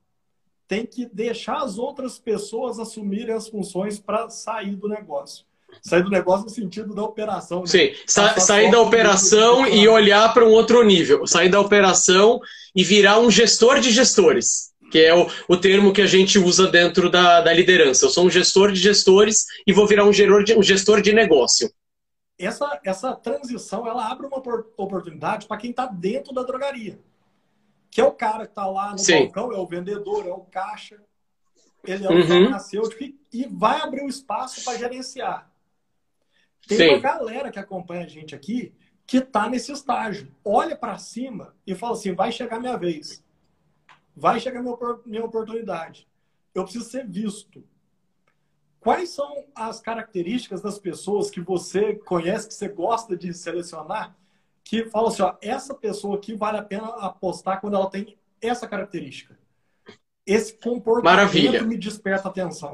[0.73, 5.45] tem que deixar as outras pessoas assumirem as funções para sair do negócio.
[5.81, 7.61] Sair do negócio no sentido da operação.
[7.61, 7.67] Né?
[7.67, 11.27] Sim, Sa sair da operação e olhar para um outro nível.
[11.27, 12.41] Sair da operação
[12.75, 16.67] e virar um gestor de gestores, que é o, o termo que a gente usa
[16.67, 18.05] dentro da, da liderança.
[18.05, 21.13] Eu sou um gestor de gestores e vou virar um gestor de, um gestor de
[21.13, 21.71] negócio.
[22.39, 24.39] Essa, essa transição ela abre uma
[24.77, 26.99] oportunidade para quem está dentro da drogaria
[27.93, 29.25] que é o cara que está lá no Sim.
[29.25, 30.99] balcão, é o vendedor, é o caixa,
[31.85, 32.27] ele é o uhum.
[32.27, 35.52] farmacêutico e, e vai abrir o espaço para gerenciar.
[36.66, 36.88] Tem Sim.
[36.90, 38.72] uma galera que acompanha a gente aqui
[39.07, 40.35] que está nesse estágio.
[40.44, 43.22] Olha para cima e fala assim: vai chegar minha vez.
[44.14, 46.07] Vai chegar minha, minha oportunidade.
[46.55, 47.64] Eu preciso ser visto.
[48.81, 54.16] quais são as características das pessoas que você conhece, que você gosta de selecionar,
[54.64, 58.66] que fala assim, ó, essa pessoa aqui vale a pena apostar quando ela tem essa
[58.66, 59.38] característica.
[60.27, 61.62] Esse comportamento Maravilha.
[61.62, 62.72] me desperta atenção.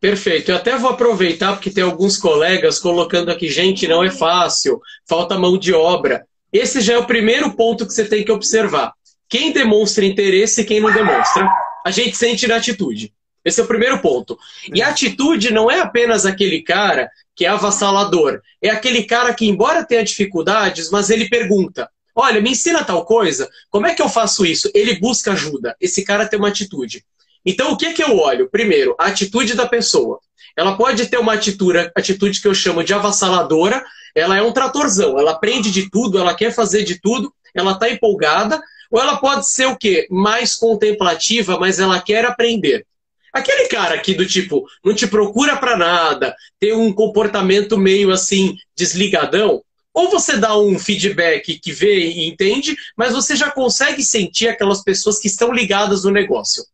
[0.00, 0.50] Perfeito.
[0.50, 5.38] Eu até vou aproveitar porque tem alguns colegas colocando aqui, gente, não é fácil, falta
[5.38, 6.24] mão de obra.
[6.52, 8.92] Esse já é o primeiro ponto que você tem que observar.
[9.28, 11.48] Quem demonstra interesse e quem não demonstra,
[11.84, 13.12] a gente sente na atitude.
[13.44, 14.38] Esse é o primeiro ponto.
[14.72, 18.40] E a atitude não é apenas aquele cara que é avassalador.
[18.62, 23.48] É aquele cara que, embora tenha dificuldades, mas ele pergunta: Olha, me ensina tal coisa,
[23.70, 24.70] como é que eu faço isso?
[24.74, 25.76] Ele busca ajuda.
[25.80, 27.04] Esse cara tem uma atitude.
[27.44, 28.48] Então, o que, que eu olho?
[28.50, 30.18] Primeiro, a atitude da pessoa.
[30.56, 35.18] Ela pode ter uma atitude, atitude que eu chamo de avassaladora, ela é um tratorzão,
[35.18, 39.48] ela aprende de tudo, ela quer fazer de tudo, ela está empolgada, ou ela pode
[39.48, 40.06] ser o quê?
[40.10, 42.84] Mais contemplativa, mas ela quer aprender.
[43.32, 48.56] Aquele cara aqui do tipo, não te procura para nada, tem um comportamento meio assim,
[48.76, 54.48] desligadão, ou você dá um feedback que vê e entende, mas você já consegue sentir
[54.48, 56.64] aquelas pessoas que estão ligadas no negócio.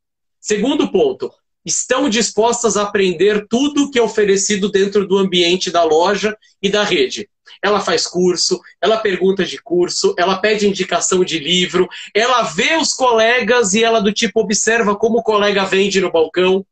[0.44, 1.32] Segundo ponto,
[1.64, 6.84] estão dispostas a aprender tudo que é oferecido dentro do ambiente da loja e da
[6.84, 7.30] rede.
[7.62, 12.92] Ela faz curso, ela pergunta de curso, ela pede indicação de livro, ela vê os
[12.92, 16.62] colegas e ela do tipo observa como o colega vende no balcão.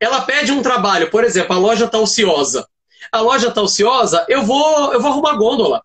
[0.00, 2.66] Ela pede um trabalho, por exemplo, a loja está ociosa.
[3.12, 5.82] A loja está ociosa, eu vou, eu vou arrumar gôndola.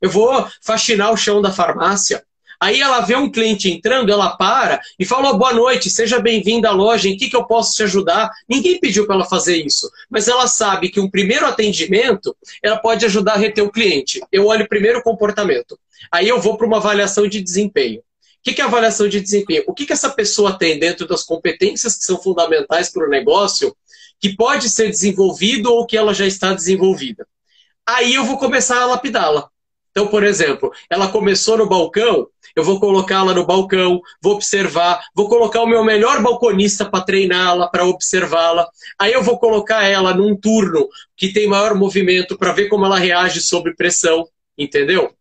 [0.00, 2.24] Eu vou faxinar o chão da farmácia.
[2.62, 6.68] Aí ela vê um cliente entrando, ela para e fala: oh, boa noite, seja bem-vinda
[6.68, 8.30] à loja, em que, que eu posso te ajudar?
[8.48, 13.04] Ninguém pediu para ela fazer isso, mas ela sabe que um primeiro atendimento ela pode
[13.04, 14.20] ajudar a reter o cliente.
[14.30, 15.76] Eu olho primeiro o comportamento.
[16.12, 17.98] Aí eu vou para uma avaliação de desempenho.
[17.98, 18.04] O
[18.44, 19.64] que, que é avaliação de desempenho?
[19.66, 23.76] O que, que essa pessoa tem dentro das competências que são fundamentais para o negócio
[24.20, 27.26] que pode ser desenvolvido ou que ela já está desenvolvida?
[27.84, 29.50] Aí eu vou começar a lapidá-la.
[29.92, 32.26] Então, por exemplo, ela começou no balcão,
[32.56, 37.68] eu vou colocá-la no balcão, vou observar, vou colocar o meu melhor balconista para treiná-la,
[37.68, 38.66] para observá-la.
[38.98, 42.98] Aí eu vou colocar ela num turno que tem maior movimento para ver como ela
[42.98, 44.26] reage sob pressão,
[44.56, 45.14] entendeu?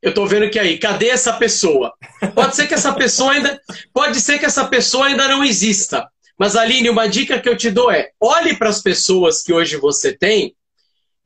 [0.00, 1.92] Eu estou vendo que aí, cadê essa pessoa?
[2.34, 3.60] Pode ser que essa pessoa ainda,
[3.92, 6.08] pode ser que essa pessoa ainda não exista.
[6.38, 9.76] Mas Aline, uma dica que eu te dou é: olhe para as pessoas que hoje
[9.76, 10.54] você tem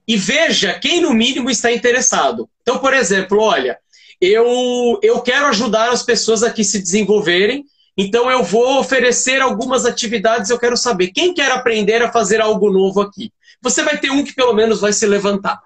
[0.06, 2.48] e veja quem, no mínimo, está interessado.
[2.62, 3.78] Então, por exemplo, olha,
[4.20, 7.64] eu, eu quero ajudar as pessoas a que se desenvolverem,
[7.96, 12.70] então eu vou oferecer algumas atividades, eu quero saber quem quer aprender a fazer algo
[12.70, 13.32] novo aqui.
[13.62, 15.60] Você vai ter um que pelo menos vai se levantar.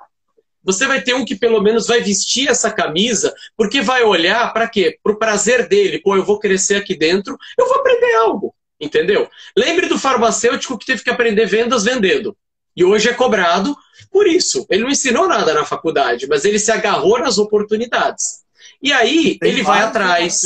[0.62, 4.68] Você vai ter um que pelo menos vai vestir essa camisa, porque vai olhar para
[4.68, 4.98] quê?
[5.02, 6.00] Para o prazer dele.
[6.00, 8.54] Pô, eu vou crescer aqui dentro, eu vou aprender algo.
[8.80, 9.28] Entendeu?
[9.56, 12.36] Lembre do farmacêutico que teve que aprender vendas vendendo.
[12.78, 13.76] E hoje é cobrado
[14.08, 14.64] por isso.
[14.70, 18.44] Ele não ensinou nada na faculdade, mas ele se agarrou nas oportunidades.
[18.80, 20.44] E aí tem ele vai atrás.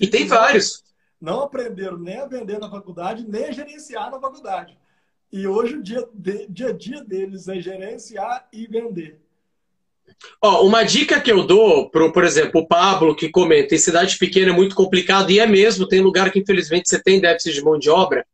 [0.00, 0.82] E tem vários.
[1.20, 4.76] Não aprenderam nem a vender na faculdade, nem a gerenciar na faculdade.
[5.32, 6.04] E hoje o dia,
[6.48, 9.20] dia a dia deles é gerenciar e vender.
[10.42, 14.18] Ó, uma dica que eu dou, pro, por exemplo, o Pablo que comenta, em cidade
[14.18, 17.62] pequena é muito complicado, e é mesmo, tem lugar que infelizmente você tem déficit de
[17.62, 18.26] mão de obra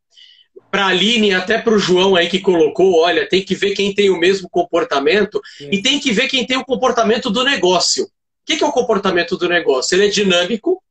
[0.74, 3.76] para a Aline e até para o João aí que colocou, olha, tem que ver
[3.76, 5.68] quem tem o mesmo comportamento Sim.
[5.70, 8.06] e tem que ver quem tem o comportamento do negócio.
[8.06, 8.08] O
[8.44, 9.94] que, que é o comportamento do negócio?
[9.94, 10.82] Ele é dinâmico,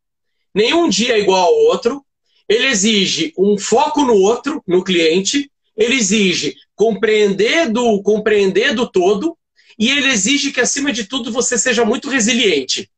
[0.56, 2.02] nenhum dia é igual ao outro,
[2.48, 9.38] ele exige um foco no outro, no cliente, ele exige compreender do, compreender do todo
[9.78, 12.90] e ele exige que, acima de tudo, você seja muito resiliente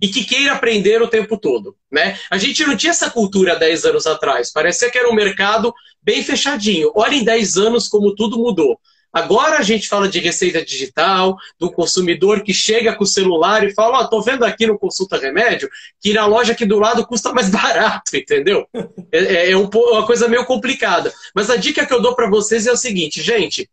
[0.00, 1.76] e que queira aprender o tempo todo.
[1.90, 2.18] Né?
[2.30, 4.52] A gente não tinha essa cultura 10 anos atrás.
[4.52, 6.92] Parecia que era um mercado bem fechadinho.
[6.94, 8.78] Olha em 10 anos como tudo mudou.
[9.12, 13.72] Agora a gente fala de receita digital, do consumidor que chega com o celular e
[13.72, 15.68] fala: Ó, oh, tô vendo aqui no Consulta Remédio
[16.00, 18.66] que na loja aqui do lado custa mais barato, entendeu?
[19.10, 21.12] É, é, é um, uma coisa meio complicada.
[21.34, 23.68] Mas a dica que eu dou para vocês é o seguinte, gente: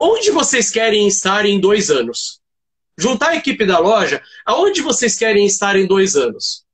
[0.00, 2.40] onde vocês querem estar em dois anos?
[2.98, 6.64] Juntar a equipe da loja, aonde vocês querem estar em dois anos?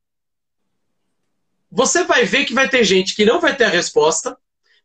[1.71, 4.37] Você vai ver que vai ter gente que não vai ter a resposta,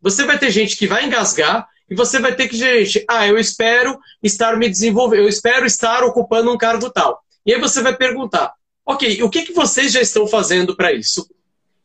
[0.01, 3.37] você vai ter gente que vai engasgar, e você vai ter que, gente, ah, eu
[3.37, 7.23] espero estar me desenvolvendo, eu espero estar ocupando um cargo tal.
[7.45, 8.53] E aí você vai perguntar,
[8.85, 11.27] ok, o que, que vocês já estão fazendo para isso?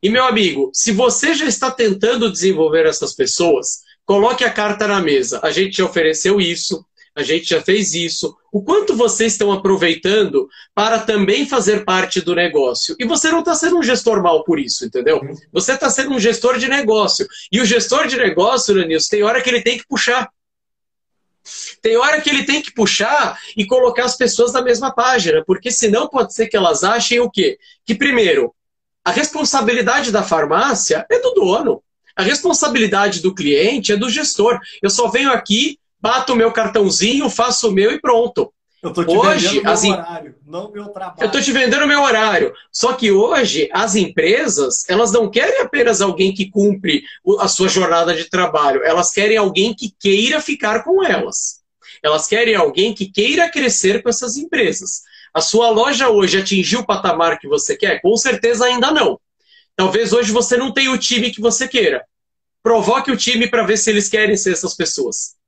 [0.02, 5.00] E meu amigo, se você já está tentando desenvolver essas pessoas, coloque a carta na
[5.00, 5.40] mesa.
[5.42, 6.84] A gente já ofereceu isso,
[7.16, 8.36] a gente já fez isso.
[8.52, 12.96] O quanto vocês estão aproveitando para também fazer parte do negócio?
[12.98, 15.18] E você não está sendo um gestor mal por isso, entendeu?
[15.18, 15.34] Uhum.
[15.52, 17.26] Você está sendo um gestor de negócio.
[17.52, 20.28] E o gestor de negócio, Lenilson, tem hora que ele tem que puxar.
[21.82, 25.70] Tem hora que ele tem que puxar e colocar as pessoas na mesma página, porque
[25.70, 27.58] senão pode ser que elas achem o quê?
[27.84, 28.54] Que primeiro,
[29.04, 31.82] a responsabilidade da farmácia é do dono.
[32.16, 34.58] A responsabilidade do cliente é do gestor.
[34.82, 38.52] Eu só venho aqui, bato o meu cartãozinho, faço o meu e pronto.
[38.82, 41.16] Eu estou te hoje, vendendo meu horário, não meu trabalho.
[41.18, 42.52] Eu estou te vendendo meu horário.
[42.70, 47.02] Só que hoje as empresas, elas não querem apenas alguém que cumpre
[47.38, 48.84] a sua jornada de trabalho.
[48.84, 51.62] Elas querem alguém que queira ficar com elas.
[52.02, 55.00] Elas querem alguém que queira crescer com essas empresas.
[55.32, 58.02] A sua loja hoje atingiu o patamar que você quer?
[58.02, 59.18] Com certeza ainda não.
[59.74, 62.04] Talvez hoje você não tenha o time que você queira.
[62.62, 65.42] Provoque o time para ver se eles querem ser essas pessoas.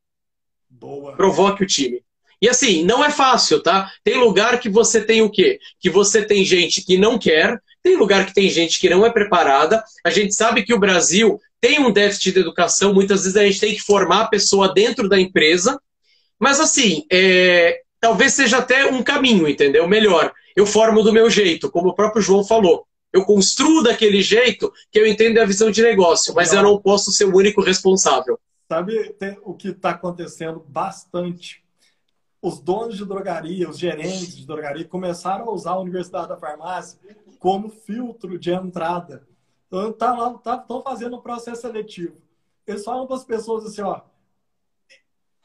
[0.87, 1.17] Boa.
[1.17, 2.01] Provoque o time.
[2.41, 3.91] E assim, não é fácil, tá?
[4.05, 5.59] Tem lugar que você tem o quê?
[5.81, 9.11] Que você tem gente que não quer, tem lugar que tem gente que não é
[9.11, 9.83] preparada.
[10.05, 13.59] A gente sabe que o Brasil tem um déficit de educação, muitas vezes a gente
[13.59, 15.81] tem que formar a pessoa dentro da empresa.
[16.39, 17.81] Mas assim, é...
[18.01, 19.89] talvez seja até um caminho, entendeu?
[19.89, 20.33] Melhor.
[20.55, 22.87] Eu formo do meu jeito, como o próprio João falou.
[23.13, 27.11] Eu construo daquele jeito que eu entendo a visão de negócio, mas eu não posso
[27.11, 28.39] ser o único responsável.
[28.69, 31.65] Sabe o que está acontecendo bastante
[32.43, 36.99] os donos de drogaria, os gerentes de drogaria, começaram a usar a Universidade da Farmácia
[37.39, 39.27] como filtro de entrada.
[39.67, 42.17] Então, tá lá, estão tá, fazendo um processo seletivo.
[42.67, 44.01] Eles falam para as pessoas assim, ó,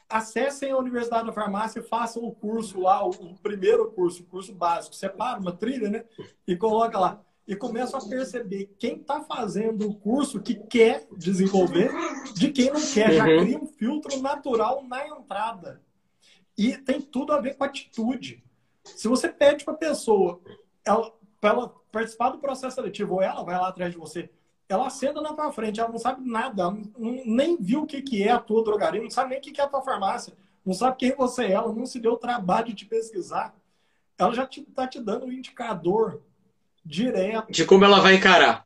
[0.08, 4.26] acessem a Universidade da Farmácia e façam o curso lá, o, o primeiro curso, o
[4.26, 4.94] curso básico.
[4.94, 6.04] Separa uma trilha, né?
[6.46, 7.20] E coloca lá.
[7.46, 11.90] E começam a perceber quem está fazendo o curso que quer desenvolver
[12.34, 13.10] de quem não quer.
[13.10, 13.16] Uhum.
[13.16, 15.82] Já cria um filtro natural na entrada.
[16.56, 18.44] E tem tudo a ver com atitude.
[18.84, 20.40] Se você pede para a pessoa
[20.84, 24.30] ela, para ela participar do processo seletivo, ou ela vai lá atrás de você,
[24.68, 26.90] ela senta na tua frente, ela não sabe nada, não,
[27.26, 29.60] nem viu o que, que é a tua drogaria, não sabe nem o que, que
[29.60, 32.68] é a tua farmácia, não sabe quem você é, ela não se deu o trabalho
[32.68, 33.54] de te pesquisar.
[34.16, 36.22] Ela já está te, te dando um indicador
[36.84, 37.50] direto.
[37.50, 38.64] De como ela vai encarar.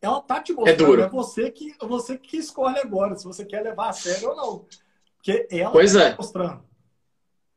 [0.00, 1.02] Ela tá te mostrando, é, duro.
[1.02, 4.66] é você que você que escolhe agora se você quer levar a sério ou não.
[5.16, 6.16] Porque ela pois tá é.
[6.16, 6.64] mostrando.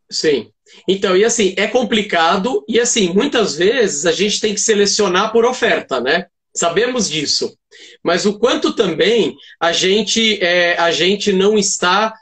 [0.09, 0.51] Sim.
[0.87, 5.45] Então, e assim, é complicado e assim, muitas vezes a gente tem que selecionar por
[5.45, 6.27] oferta, né?
[6.55, 7.57] Sabemos disso.
[8.03, 12.13] Mas o quanto também a gente, é, a gente não está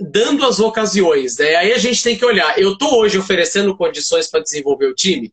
[0.00, 1.38] dando as ocasiões.
[1.38, 1.54] Né?
[1.54, 2.58] Aí a gente tem que olhar.
[2.58, 5.32] Eu estou hoje oferecendo condições para desenvolver o time?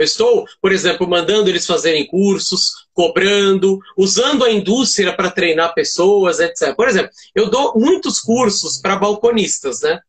[0.00, 6.40] Eu estou, por exemplo, mandando eles fazerem cursos, cobrando, usando a indústria para treinar pessoas,
[6.40, 6.74] etc.
[6.74, 10.00] Por exemplo, eu dou muitos cursos para balconistas, né?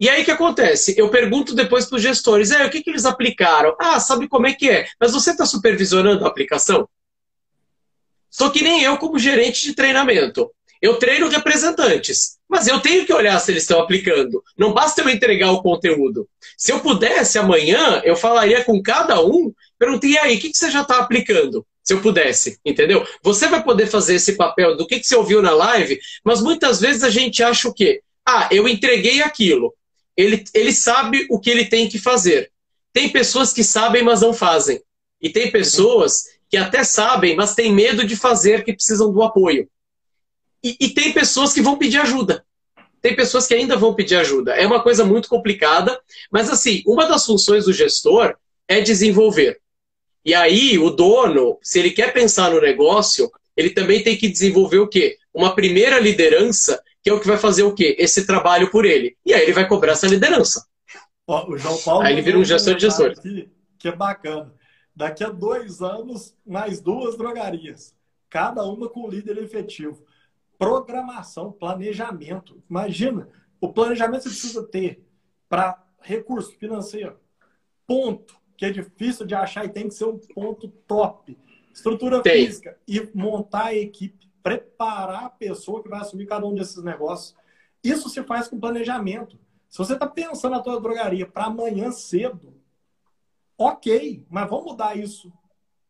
[0.00, 0.94] E aí o que acontece?
[0.96, 3.76] Eu pergunto depois para os gestores, é, o que, que eles aplicaram?
[3.78, 4.88] Ah, sabe como é que é?
[4.98, 6.88] Mas você está supervisionando a aplicação?
[8.30, 10.50] Só que nem eu como gerente de treinamento.
[10.80, 14.42] Eu treino representantes, mas eu tenho que olhar se eles estão aplicando.
[14.56, 16.28] Não basta eu entregar o conteúdo.
[16.56, 20.70] Se eu pudesse amanhã, eu falaria com cada um, perguntei aí, o que, que você
[20.70, 21.66] já está aplicando?
[21.82, 23.06] Se eu pudesse, entendeu?
[23.22, 26.80] Você vai poder fazer esse papel do que, que você ouviu na live, mas muitas
[26.80, 28.02] vezes a gente acha o quê?
[28.26, 29.72] Ah, eu entreguei aquilo
[30.18, 32.50] ele, ele sabe o que ele tem que fazer.
[32.92, 34.82] Tem pessoas que sabem, mas não fazem.
[35.22, 39.70] E tem pessoas que até sabem, mas têm medo de fazer, que precisam do apoio.
[40.62, 42.44] E, e, tem pessoas que vão pedir ajuda.
[43.00, 44.54] Tem pessoas que ainda vão pedir ajuda.
[44.54, 45.98] É uma coisa muito complicada,
[46.30, 49.60] mas assim, uma das funções do gestor é desenvolver.
[50.24, 54.78] E aí, o dono, se ele quer pensar no negócio, ele também tem que desenvolver
[54.78, 55.16] o quê?
[55.32, 57.96] Uma primeira liderança que é o que vai fazer o quê?
[57.98, 59.16] Esse trabalho por ele.
[59.24, 60.66] E aí ele vai cobrar essa liderança.
[61.26, 62.04] Ó, o João Paulo.
[62.04, 63.12] Aí ele vira um gestor de gestor.
[63.12, 64.52] Aqui, que é bacana.
[64.94, 67.94] Daqui a dois anos, mais duas drogarias.
[68.28, 70.04] Cada uma com líder efetivo.
[70.58, 72.62] Programação, planejamento.
[72.68, 73.28] Imagina,
[73.60, 75.06] o planejamento você precisa ter
[75.48, 77.18] para recurso financeiro.
[77.86, 78.36] Ponto.
[78.56, 81.38] Que é difícil de achar e tem que ser um ponto top.
[81.72, 82.44] Estrutura tem.
[82.44, 87.36] física e montar a equipe preparar a pessoa que vai assumir cada um desses negócios.
[87.84, 89.38] Isso se faz com planejamento.
[89.68, 92.54] Se você está pensando na tua drogaria para amanhã cedo,
[93.56, 95.30] ok, mas vamos mudar isso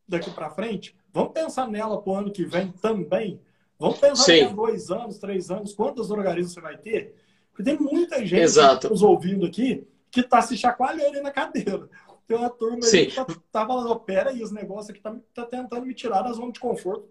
[0.07, 0.95] daqui para frente?
[1.13, 3.41] Vamos pensar nela para o ano que vem também?
[3.79, 7.15] Vamos pensar em dois anos, três anos, quantas drogarias você vai ter?
[7.51, 8.89] Porque tem muita gente Exato.
[8.89, 11.87] nos ouvindo aqui que está se chacoalhando aí na cadeira.
[12.27, 15.45] Tem uma turma aí que está tá falando, pera aí, os negócios aqui tá, tá
[15.45, 17.07] tentando me tirar da zona de conforto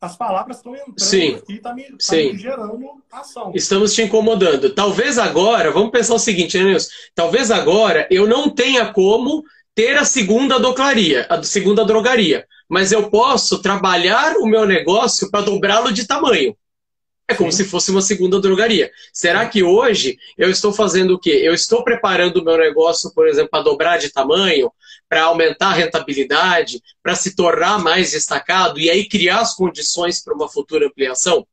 [0.00, 1.34] as palavras estão entrando Sim.
[1.34, 2.32] aqui e tá me, tá Sim.
[2.32, 3.52] me gerando ação.
[3.54, 4.74] Estamos te incomodando.
[4.74, 6.88] Talvez agora, vamos pensar o seguinte, né, Nilson?
[7.14, 9.44] Talvez agora eu não tenha como
[9.74, 15.44] ter a segunda doclaria, a segunda drogaria, mas eu posso trabalhar o meu negócio para
[15.44, 16.56] dobrá-lo de tamanho.
[17.26, 17.64] É como Sim.
[17.64, 18.90] se fosse uma segunda drogaria.
[19.12, 21.40] Será que hoje eu estou fazendo o quê?
[21.42, 24.70] Eu estou preparando o meu negócio, por exemplo, para dobrar de tamanho,
[25.08, 30.34] para aumentar a rentabilidade, para se tornar mais destacado e aí criar as condições para
[30.34, 31.44] uma futura ampliação?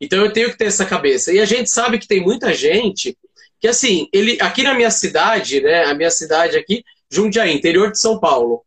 [0.00, 1.32] Então eu tenho que ter essa cabeça.
[1.32, 3.16] E a gente sabe que tem muita gente
[3.60, 5.84] que, assim, ele aqui na minha cidade, né?
[5.84, 8.62] A minha cidade aqui, Jundiaí, interior de São Paulo,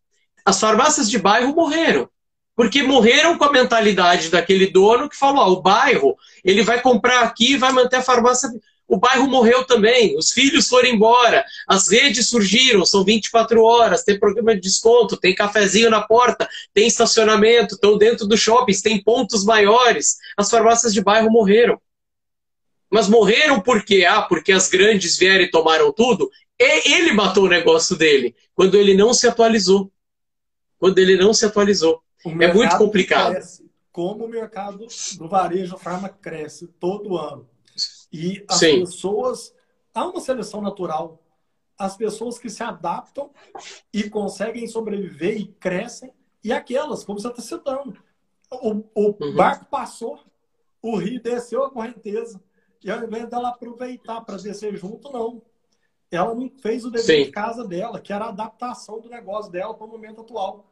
[0.49, 2.09] as farmácias de bairro morreram.
[2.55, 7.21] Porque morreram com a mentalidade daquele dono que falou: ó, o bairro, ele vai comprar
[7.21, 8.49] aqui e vai manter a farmácia.
[8.87, 14.19] O bairro morreu também, os filhos foram embora, as redes surgiram, são 24 horas, tem
[14.19, 19.45] programa de desconto, tem cafezinho na porta, tem estacionamento, estão dentro dos shoppings, tem pontos
[19.45, 20.17] maiores.
[20.35, 21.79] As farmácias de bairro morreram.
[22.89, 24.05] Mas morreram por quê?
[24.09, 26.27] Ah, porque as grandes vieram e tomaram tudo?
[26.59, 29.91] E ele matou o negócio dele, quando ele não se atualizou.
[30.79, 32.01] Quando ele não se atualizou.
[32.25, 33.31] É muito complicado.
[33.33, 34.85] Cresce, como o mercado
[35.17, 37.47] do varejo farma cresce todo ano.
[38.11, 38.79] E as Sim.
[38.81, 39.53] pessoas.
[39.93, 41.21] Há uma seleção natural.
[41.77, 43.29] As pessoas que se adaptam
[43.93, 46.11] e conseguem sobreviver e crescem,
[46.43, 47.97] e aquelas, como você está citando.
[48.51, 49.35] O, o Uhum.
[49.35, 50.19] barco passou,
[50.81, 52.41] o rio desceu a correnteza.
[52.83, 55.41] E ao invés dela aproveitar para descer junto, não.
[56.11, 57.23] Ela não fez o dever Sim.
[57.25, 60.68] de casa dela, que era a adaptação do negócio dela para o momento atual.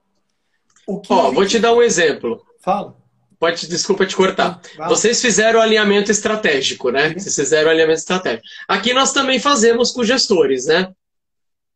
[0.88, 2.41] O que Ó, vou te dar um exemplo.
[2.61, 2.95] Fala.
[3.38, 4.59] Pode, desculpa te cortar.
[4.88, 7.09] Vocês fizeram o alinhamento estratégico, né?
[7.09, 7.19] Sim.
[7.19, 8.47] Vocês fizeram alinhamento estratégico.
[8.67, 10.89] Aqui nós também fazemos com gestores, né?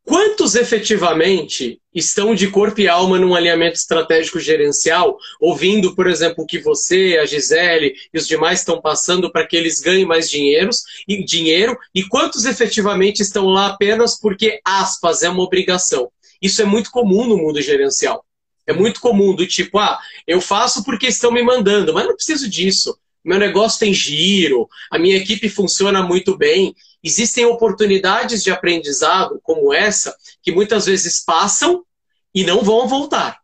[0.04, 6.48] Quantos efetivamente estão de corpo e alma num alinhamento estratégico gerencial, ouvindo, por exemplo, o
[6.48, 10.82] que você, a Gisele e os demais estão passando para que eles ganhem mais dinheiros,
[11.08, 11.78] e dinheiro?
[11.94, 16.12] E quantos efetivamente estão lá apenas porque, aspas, é uma obrigação?
[16.42, 18.26] Isso é muito comum no mundo gerencial.
[18.68, 22.50] É muito comum, do tipo, ah, eu faço porque estão me mandando, mas não preciso
[22.50, 22.98] disso.
[23.24, 26.76] Meu negócio tem giro, a minha equipe funciona muito bem.
[27.04, 31.84] Existem oportunidades de aprendizado como essa que muitas vezes passam
[32.34, 33.40] e não vão voltar.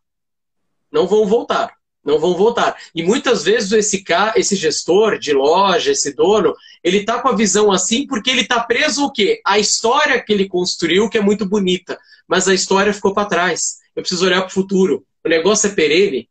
[0.90, 1.76] Não vão voltar.
[2.04, 2.76] Não vão voltar.
[2.94, 7.36] E muitas vezes esse, ca- esse gestor de loja, esse dono, ele tá com a
[7.36, 9.40] visão assim porque ele tá preso o quê?
[9.44, 13.77] A história que ele construiu, que é muito bonita, mas a história ficou para trás.
[13.98, 15.04] Eu preciso olhar para o futuro.
[15.24, 16.30] O negócio é perene,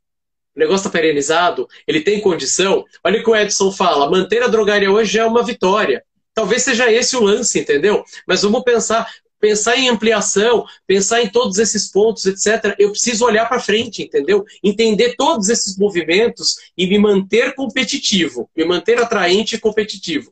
[0.56, 2.86] o negócio está perenizado, ele tem condição.
[3.04, 6.02] Olha o que o Edson fala: manter a drogaria hoje é uma vitória.
[6.34, 8.06] Talvez seja esse o lance, entendeu?
[8.26, 9.06] Mas vamos pensar,
[9.38, 12.74] pensar em ampliação, pensar em todos esses pontos, etc.
[12.80, 14.46] Eu preciso olhar para frente, entendeu?
[14.64, 20.32] Entender todos esses movimentos e me manter competitivo, me manter atraente e competitivo.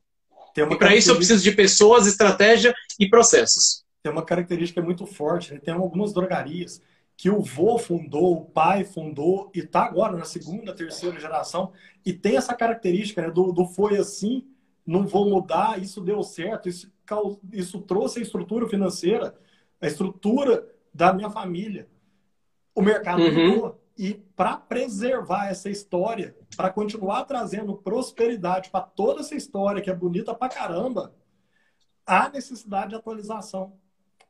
[0.56, 3.84] E para isso eu preciso de pessoas, estratégia e processos.
[4.02, 5.54] tem uma característica muito forte.
[5.54, 5.60] Né?
[5.62, 6.82] Tem algumas drogarias
[7.18, 11.72] que o vô fundou, o pai fundou e está agora na segunda, terceira geração
[12.06, 14.46] e tem essa característica né, do, do foi assim,
[14.86, 16.92] não vou mudar, isso deu certo, isso,
[17.54, 19.36] isso trouxe a estrutura financeira,
[19.80, 21.88] a estrutura da minha família.
[22.74, 23.50] O mercado Uhum.
[23.50, 23.82] mudou.
[23.98, 29.96] E para preservar essa história, para continuar trazendo prosperidade para toda essa história que é
[29.96, 31.16] bonita pra caramba,
[32.06, 33.80] há necessidade de atualização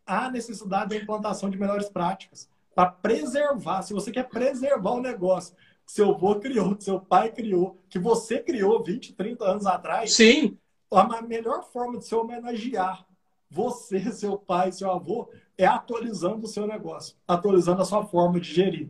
[0.05, 3.81] há necessidade da implantação de melhores práticas para preservar.
[3.81, 5.55] Se você quer preservar o negócio
[5.85, 10.13] que seu avô criou, que seu pai criou, que você criou 20, 30 anos atrás,
[10.13, 10.57] Sim,
[10.91, 13.05] a melhor forma de se homenagear
[13.49, 18.53] você, seu pai, seu avô, é atualizando o seu negócio, atualizando a sua forma de
[18.53, 18.89] gerir.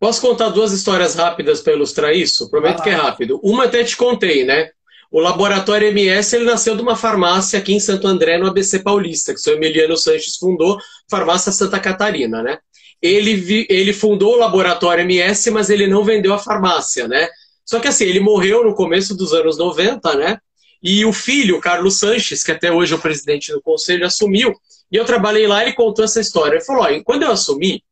[0.00, 2.50] Posso contar duas histórias rápidas para ilustrar isso?
[2.50, 3.38] Prometo que é rápido.
[3.42, 4.70] Uma até te contei, né?
[5.14, 9.32] O laboratório MS ele nasceu de uma farmácia aqui em Santo André, no ABC Paulista,
[9.32, 10.76] que o seu Emiliano Sanches fundou,
[11.08, 12.58] farmácia Santa Catarina, né?
[13.00, 17.28] Ele, vi- ele fundou o laboratório MS, mas ele não vendeu a farmácia, né?
[17.64, 20.36] Só que assim, ele morreu no começo dos anos 90, né?
[20.82, 24.52] E o filho, Carlos Sanches, que até hoje é o presidente do conselho, assumiu.
[24.90, 26.56] E eu trabalhei lá e ele contou essa história.
[26.56, 27.84] Ele falou: ó, quando eu assumi,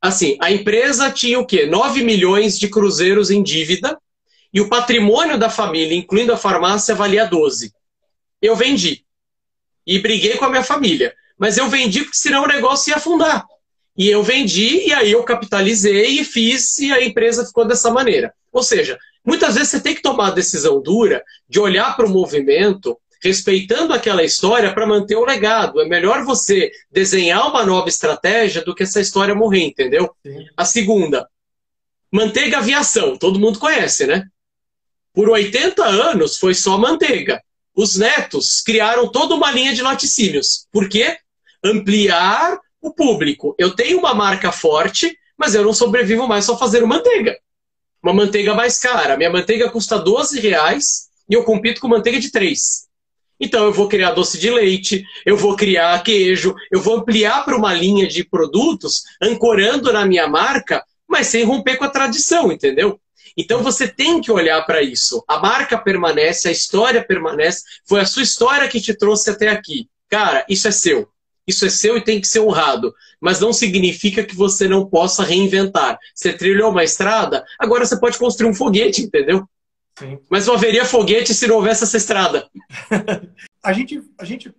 [0.00, 1.66] assim, a empresa tinha o quê?
[1.66, 3.98] 9 milhões de cruzeiros em dívida
[4.52, 7.72] e o patrimônio da família, incluindo a farmácia, valia 12.
[8.42, 9.04] Eu vendi.
[9.86, 11.14] E briguei com a minha família.
[11.38, 13.46] Mas eu vendi porque senão o negócio ia afundar.
[13.96, 18.32] E eu vendi, e aí eu capitalizei e fiz, e a empresa ficou dessa maneira.
[18.52, 22.10] Ou seja, muitas vezes você tem que tomar a decisão dura de olhar para o
[22.10, 25.80] movimento, respeitando aquela história para manter o legado.
[25.80, 30.10] É melhor você desenhar uma nova estratégia do que essa história morrer, entendeu?
[30.24, 30.46] Sim.
[30.56, 31.28] A segunda,
[32.10, 34.26] Manteiga aviação, todo mundo conhece, né?
[35.20, 37.42] Por 80 anos foi só manteiga.
[37.76, 40.66] Os netos criaram toda uma linha de laticínios.
[40.72, 41.18] Por quê?
[41.62, 43.54] Ampliar o público.
[43.58, 47.36] Eu tenho uma marca forte, mas eu não sobrevivo mais só fazendo manteiga.
[48.02, 49.14] Uma manteiga mais cara.
[49.14, 52.88] Minha manteiga custa 12 reais e eu compito com manteiga de 3.
[53.38, 57.58] Então eu vou criar doce de leite, eu vou criar queijo, eu vou ampliar para
[57.58, 62.98] uma linha de produtos, ancorando na minha marca, mas sem romper com a tradição, entendeu?
[63.36, 65.24] Então você tem que olhar para isso.
[65.26, 67.62] A marca permanece, a história permanece.
[67.86, 69.88] Foi a sua história que te trouxe até aqui.
[70.08, 71.08] Cara, isso é seu.
[71.46, 72.94] Isso é seu e tem que ser honrado.
[73.20, 75.98] Mas não significa que você não possa reinventar.
[76.14, 79.48] Você trilhou uma estrada, agora você pode construir um foguete, entendeu?
[79.98, 80.18] Sim.
[80.30, 82.48] Mas não haveria foguete se não houvesse essa estrada.
[83.62, 84.54] a, gente, a gente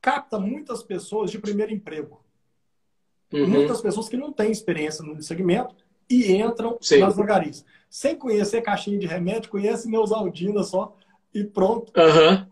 [0.00, 2.24] capta muitas pessoas de primeiro emprego.
[3.32, 3.46] Uhum.
[3.46, 6.98] Muitas pessoas que não têm experiência no segmento e entram Sim.
[6.98, 7.64] nas drogarias.
[7.90, 10.96] Sem conhecer caixinha de remédio, conhece Neusaldina só
[11.34, 11.92] e pronto.
[11.96, 12.46] Uhum.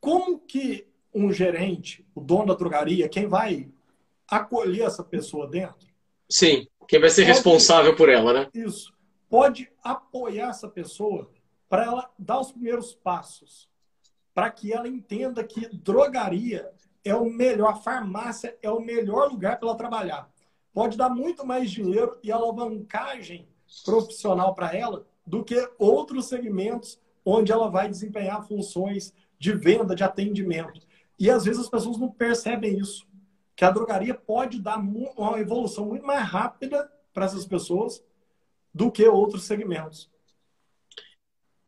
[0.00, 3.68] Como que um gerente, o dono da drogaria, quem vai
[4.28, 5.88] acolher essa pessoa dentro?
[6.28, 8.48] Sim, quem vai ser pode, responsável por ela, né?
[8.54, 8.92] Isso.
[9.28, 11.30] Pode apoiar essa pessoa
[11.68, 13.68] para ela dar os primeiros passos,
[14.32, 16.70] para que ela entenda que drogaria
[17.04, 20.30] é o melhor, farmácia é o melhor lugar para ela trabalhar
[20.72, 23.48] pode dar muito mais dinheiro e alavancagem
[23.84, 30.02] profissional para ela do que outros segmentos onde ela vai desempenhar funções de venda, de
[30.02, 30.80] atendimento.
[31.18, 33.06] E às vezes as pessoas não percebem isso,
[33.54, 38.02] que a drogaria pode dar uma evolução muito mais rápida para essas pessoas
[38.72, 40.10] do que outros segmentos.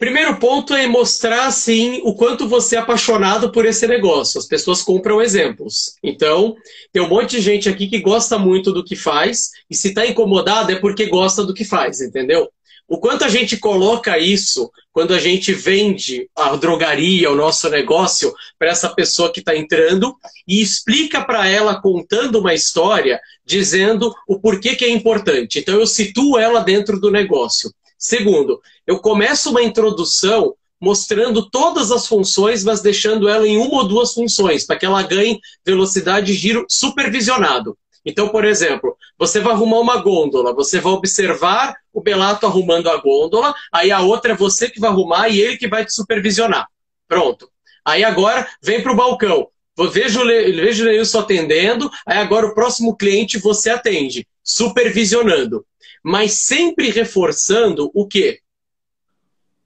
[0.03, 4.37] Primeiro ponto é mostrar, sim, o quanto você é apaixonado por esse negócio.
[4.37, 5.95] As pessoas compram exemplos.
[6.03, 6.57] Então,
[6.93, 10.05] tem um monte de gente aqui que gosta muito do que faz, e se está
[10.05, 12.51] incomodado é porque gosta do que faz, entendeu?
[12.89, 18.35] O quanto a gente coloca isso quando a gente vende a drogaria, o nosso negócio,
[18.59, 20.17] para essa pessoa que está entrando
[20.49, 25.61] e explica para ela, contando uma história, dizendo o porquê que é importante.
[25.61, 27.73] Então, eu situo ela dentro do negócio.
[28.03, 33.87] Segundo, eu começo uma introdução mostrando todas as funções, mas deixando ela em uma ou
[33.87, 37.79] duas funções, para que ela ganhe velocidade de giro supervisionado.
[38.05, 42.97] Então, por exemplo, você vai arrumar uma gôndola, você vai observar o Belato arrumando a
[42.97, 46.67] gôndola, aí a outra é você que vai arrumar e ele que vai te supervisionar.
[47.07, 47.49] Pronto.
[47.85, 49.47] Aí agora vem para o balcão.
[49.93, 55.65] Vejo, vejo o Leilson atendendo, aí agora o próximo cliente você atende, supervisionando
[56.03, 58.41] mas sempre reforçando o quê?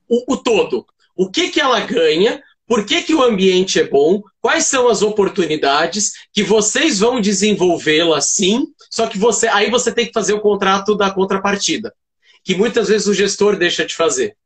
[0.08, 0.86] O, o todo.
[1.16, 5.00] O que, que ela ganha, por que, que o ambiente é bom, quais são as
[5.00, 10.40] oportunidades que vocês vão desenvolvê-la sim, só que você aí você tem que fazer o
[10.40, 11.94] contrato da contrapartida,
[12.44, 14.36] que muitas vezes o gestor deixa de fazer.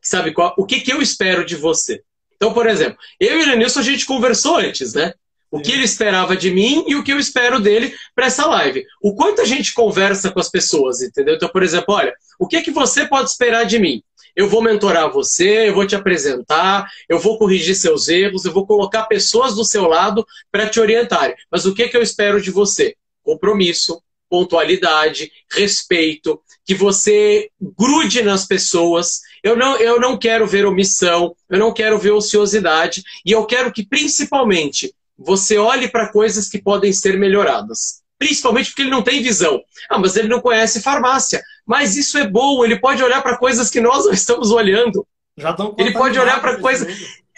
[0.00, 0.54] Sabe qual?
[0.56, 2.02] O que, que eu espero de você?
[2.36, 5.14] Então, por exemplo, eu e o Lenilson a gente conversou antes, né?
[5.54, 8.84] O que ele esperava de mim e o que eu espero dele para essa live.
[9.00, 11.36] O quanto a gente conversa com as pessoas, entendeu?
[11.36, 14.02] Então, por exemplo, olha, o que, que você pode esperar de mim?
[14.34, 18.66] Eu vou mentorar você, eu vou te apresentar, eu vou corrigir seus erros, eu vou
[18.66, 21.36] colocar pessoas do seu lado para te orientarem.
[21.48, 22.96] Mas o que, que eu espero de você?
[23.22, 27.48] Compromisso, pontualidade, respeito, que você
[27.78, 29.20] grude nas pessoas.
[29.40, 33.72] Eu não, eu não quero ver omissão, eu não quero ver ociosidade, e eu quero
[33.72, 38.02] que, principalmente, você olhe para coisas que podem ser melhoradas.
[38.18, 39.60] Principalmente porque ele não tem visão.
[39.90, 41.42] Ah, mas ele não conhece farmácia.
[41.66, 45.06] Mas isso é bom, ele pode olhar para coisas que nós não estamos olhando.
[45.36, 46.86] Já ele pode olhar para coisas.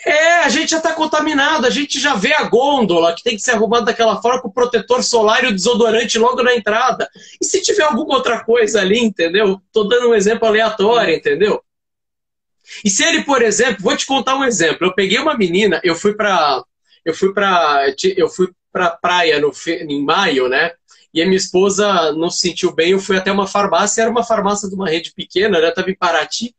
[0.04, 3.42] É, a gente já está contaminado, a gente já vê a gôndola que tem que
[3.42, 7.08] ser arrumada daquela forma com o protetor solar e o desodorante logo na entrada.
[7.40, 9.60] E se tiver alguma outra coisa ali, entendeu?
[9.66, 11.62] Estou dando um exemplo aleatório, entendeu?
[12.84, 14.86] E se ele, por exemplo, vou te contar um exemplo.
[14.86, 16.62] Eu peguei uma menina, eu fui para
[17.06, 17.86] eu fui para
[18.16, 19.52] eu fui para praia no,
[19.88, 20.72] em maio, né?
[21.14, 24.24] E a minha esposa não se sentiu bem, eu fui até uma farmácia, era uma
[24.24, 25.70] farmácia de uma rede pequena, né?
[25.70, 26.54] Tava em Paraty.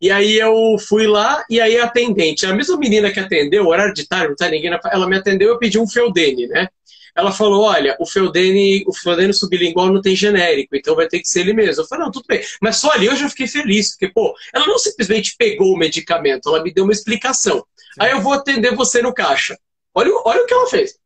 [0.00, 3.92] E aí eu fui lá e aí a atendente, a mesma menina que atendeu, horário
[3.92, 6.68] de tarde, não tá ninguém, ela me atendeu, eu pedi um Feudene, né?
[7.14, 11.28] Ela falou, olha, o Feudene, o Feudene sublingual não tem genérico, então vai ter que
[11.28, 11.82] ser ele mesmo.
[11.82, 12.40] Eu falei, não, tudo bem.
[12.62, 16.48] Mas só ali eu já fiquei feliz, porque, pô, ela não simplesmente pegou o medicamento,
[16.48, 17.58] ela me deu uma explicação.
[17.58, 17.64] Sim.
[17.98, 19.58] Aí eu vou atender você no caixa.
[19.94, 20.98] Olha, olha o que ela fez.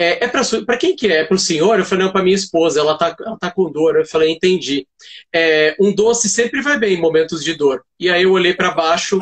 [0.00, 1.24] É, é para quem que é?
[1.24, 1.78] Para o senhor?
[1.78, 3.96] Eu falei, não, para minha esposa, ela tá, ela tá com dor.
[3.96, 4.86] Eu falei, entendi.
[5.34, 7.84] É, um doce sempre vai bem em momentos de dor.
[7.98, 9.20] E aí eu olhei para baixo,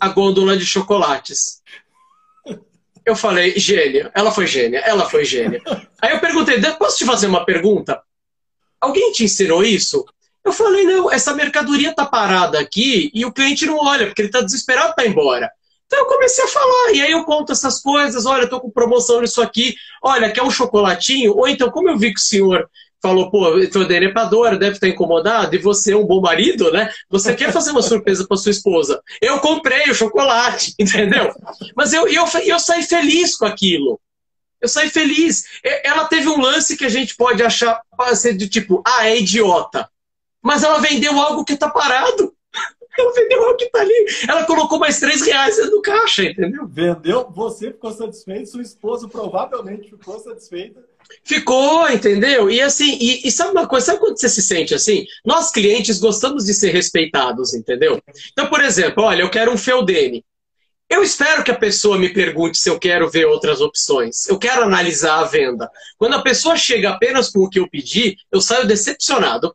[0.00, 1.60] a gôndola de chocolates.
[3.04, 4.12] Eu falei, gênia.
[4.14, 5.60] Ela foi gênia, ela foi gênia.
[6.00, 8.00] Aí eu perguntei, posso te fazer uma pergunta?
[8.82, 10.04] alguém te ensinou isso?
[10.44, 14.28] Eu falei, não, essa mercadoria está parada aqui e o cliente não olha, porque ele
[14.28, 15.48] está desesperado para ir embora.
[15.92, 19.20] Então eu comecei a falar, e aí eu conto essas coisas, olha, estou com promoção
[19.20, 21.36] nisso aqui, olha, quer um chocolatinho?
[21.36, 22.66] Ou então, como eu vi que o senhor
[23.02, 26.90] falou, pô, foi denepadora, deve estar incomodado, e você é um bom marido, né?
[27.10, 29.02] Você quer fazer uma surpresa para sua esposa.
[29.20, 31.30] Eu comprei o chocolate, entendeu?
[31.76, 34.00] Mas eu, eu, eu saí feliz com aquilo.
[34.62, 35.44] Eu saí feliz.
[35.84, 37.82] Ela teve um lance que a gente pode achar
[38.14, 39.90] ser de tipo, ah, é idiota.
[40.40, 42.32] Mas ela vendeu algo que está parado.
[42.98, 44.06] Ela vendeu algo que está ali.
[44.28, 46.66] Ela colocou mais três reais no caixa, entendeu?
[46.66, 50.80] Vendeu, você ficou satisfeito, sua esposa provavelmente ficou satisfeita.
[51.24, 52.50] Ficou, entendeu?
[52.50, 55.04] E assim, e, e, sabe uma coisa, sabe quando você se sente assim?
[55.24, 58.00] Nós clientes gostamos de ser respeitados, entendeu?
[58.32, 60.24] Então, por exemplo, olha, eu quero um Feudene.
[60.88, 64.28] Eu espero que a pessoa me pergunte se eu quero ver outras opções.
[64.28, 65.70] Eu quero analisar a venda.
[65.96, 69.54] Quando a pessoa chega apenas com o que eu pedi, eu saio decepcionado.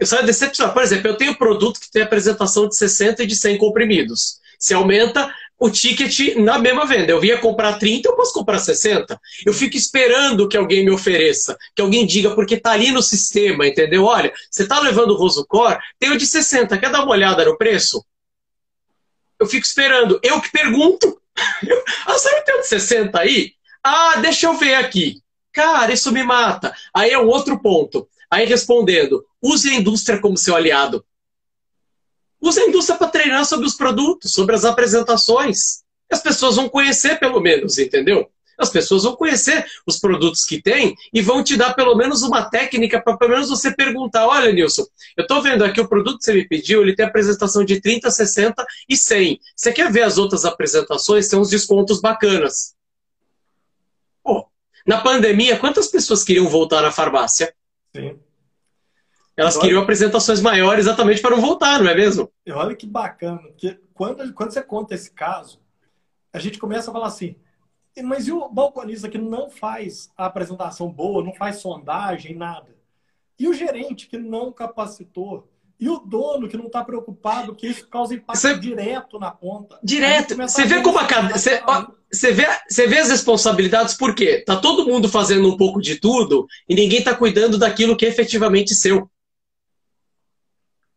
[0.00, 0.74] Eu saio decepcionado.
[0.74, 4.40] Por exemplo, eu tenho produto que tem apresentação de 60 e de 100 comprimidos.
[4.58, 7.12] Se aumenta o ticket na mesma venda.
[7.12, 9.20] Eu vinha comprar 30, eu posso comprar 60.
[9.44, 13.66] Eu fico esperando que alguém me ofereça, que alguém diga, porque tá ali no sistema,
[13.66, 14.04] entendeu?
[14.04, 17.58] Olha, você tá levando o Rosocor, tem o de 60, quer dar uma olhada no
[17.58, 18.02] preço?
[19.40, 20.20] eu fico esperando.
[20.22, 21.20] Eu que pergunto.
[22.06, 23.54] ah, sabe tem um de 60 aí?
[23.82, 25.22] Ah, deixa eu ver aqui.
[25.52, 26.72] Cara, isso me mata.
[26.94, 28.06] Aí é um outro ponto.
[28.30, 31.04] Aí respondendo, use a indústria como seu aliado.
[32.40, 35.82] Use a indústria para treinar sobre os produtos, sobre as apresentações.
[36.10, 38.30] As pessoas vão conhecer pelo menos, entendeu?
[38.60, 42.48] as pessoas vão conhecer os produtos que tem e vão te dar pelo menos uma
[42.48, 44.84] técnica para pelo menos você perguntar: olha, Nilson,
[45.16, 48.10] eu estou vendo aqui o produto que você me pediu, ele tem apresentação de 30,
[48.10, 49.40] 60 e 100.
[49.56, 51.28] Você quer ver as outras apresentações?
[51.28, 52.74] Tem uns descontos bacanas.
[54.22, 54.46] Pô,
[54.86, 57.54] na pandemia, quantas pessoas queriam voltar à farmácia?
[57.94, 58.18] Sim.
[59.36, 62.30] Elas olha, queriam apresentações maiores exatamente para não voltar, não é mesmo?
[62.48, 65.60] Olha que bacana, porque quando, quando você conta esse caso,
[66.32, 67.36] a gente começa a falar assim:
[68.02, 72.76] mas e o balconista que não faz a apresentação boa, não faz sondagem, nada?
[73.38, 75.49] E o gerente que não capacitou?
[75.80, 78.58] E o dono que não está preocupado que isso causa impacto você...
[78.58, 79.78] direto na conta?
[79.82, 80.36] Direto.
[80.36, 81.38] Você vê como a cada...
[81.38, 84.44] você, vê, você vê as responsabilidades por quê?
[84.46, 88.10] Tá todo mundo fazendo um pouco de tudo e ninguém está cuidando daquilo que é
[88.10, 89.10] efetivamente seu.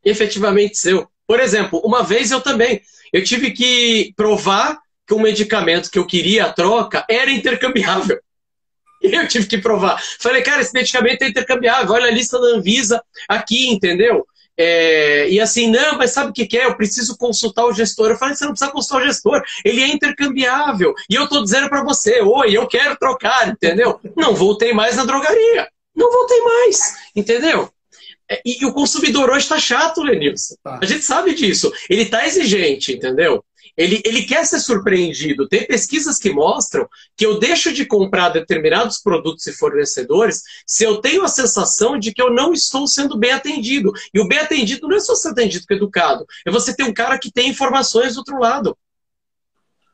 [0.03, 1.07] Efetivamente seu.
[1.25, 2.81] Por exemplo, uma vez eu também,
[3.13, 8.19] eu tive que provar que o medicamento que eu queria a troca era intercambiável.
[9.03, 10.01] Eu tive que provar.
[10.17, 14.25] Falei, cara, esse medicamento é intercambiável, olha a lista da Anvisa aqui, entendeu?
[14.57, 16.65] É, e assim, não, mas sabe o que, que, é?
[16.65, 18.11] Eu preciso consultar o gestor.
[18.11, 20.93] Eu falei, você não precisa consultar o gestor, ele é intercambiável.
[21.09, 23.99] E eu estou dizendo para você, oi, eu quero trocar, entendeu?
[24.15, 25.67] Não voltei mais na drogaria.
[25.95, 27.69] Não voltei mais, entendeu?
[28.29, 30.55] É, e, e o consumidor hoje está chato, Lenilson.
[30.63, 30.79] Tá.
[30.81, 31.71] A gente sabe disso.
[31.89, 33.43] Ele está exigente, entendeu?
[33.75, 35.47] Ele, ele quer ser surpreendido.
[35.47, 40.97] Tem pesquisas que mostram que eu deixo de comprar determinados produtos e fornecedores se eu
[40.97, 43.91] tenho a sensação de que eu não estou sendo bem atendido.
[44.13, 46.93] E o bem atendido não é só ser atendido com educado, é você ter um
[46.93, 48.77] cara que tem informações do outro lado.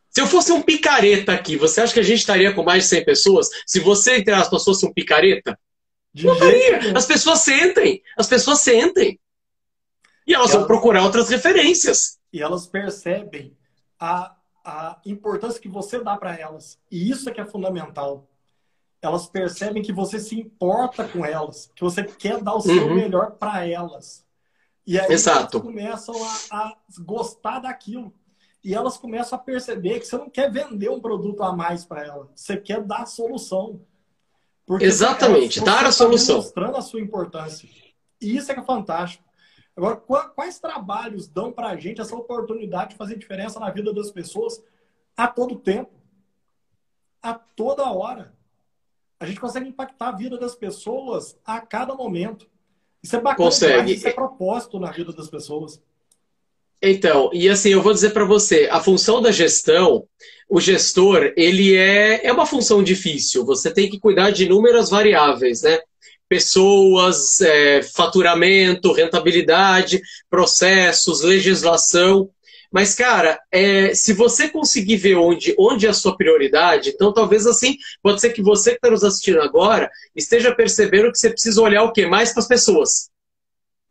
[0.10, 2.90] Se eu fosse um picareta aqui, você acha que a gente estaria com mais de
[2.90, 3.50] 100 pessoas?
[3.66, 5.58] Se você, entre aspas, fosse um picareta?
[6.14, 6.98] De não estaria.
[6.98, 8.02] As pessoas sentem.
[8.18, 9.20] As pessoas sentem.
[10.26, 12.18] E elas, e elas vão procurar outras referências.
[12.34, 13.56] E elas percebem
[14.00, 16.80] a, a importância que você dá para elas.
[16.90, 18.28] E isso é que é fundamental.
[19.02, 22.96] Elas percebem que você se importa com elas, que você quer dar o seu uhum.
[22.96, 24.26] melhor para elas.
[24.86, 25.58] E aí Exato.
[25.58, 26.16] elas começam
[26.52, 28.14] a, a gostar daquilo.
[28.64, 32.06] E elas começam a perceber que você não quer vender um produto a mais para
[32.06, 33.82] ela, você quer dar a solução.
[34.66, 36.38] Porque Exatamente, dar a tá solução.
[36.38, 37.70] Mostrando a sua importância.
[38.22, 39.24] E isso é que é fantástico.
[39.76, 44.12] Agora, quais trabalhos dão para a gente essa oportunidade de fazer diferença na vida das
[44.12, 44.62] pessoas
[45.16, 45.92] a todo tempo?
[47.22, 48.34] A toda hora.
[49.20, 52.50] A gente consegue impactar a vida das pessoas a cada momento.
[53.02, 53.94] Isso é bacana, consegue.
[53.94, 55.82] isso é propósito na vida das pessoas.
[56.82, 60.08] Então, e assim, eu vou dizer para você, a função da gestão,
[60.50, 63.46] o gestor, ele é, é uma função difícil.
[63.46, 65.80] Você tem que cuidar de inúmeras variáveis, né?
[66.30, 72.30] Pessoas, é, faturamento, rentabilidade, processos, legislação.
[72.72, 77.48] Mas, cara, é, se você conseguir ver onde, onde é a sua prioridade, então talvez
[77.48, 81.62] assim, pode ser que você que está nos assistindo agora esteja percebendo que você precisa
[81.62, 83.10] olhar o que mais para as pessoas.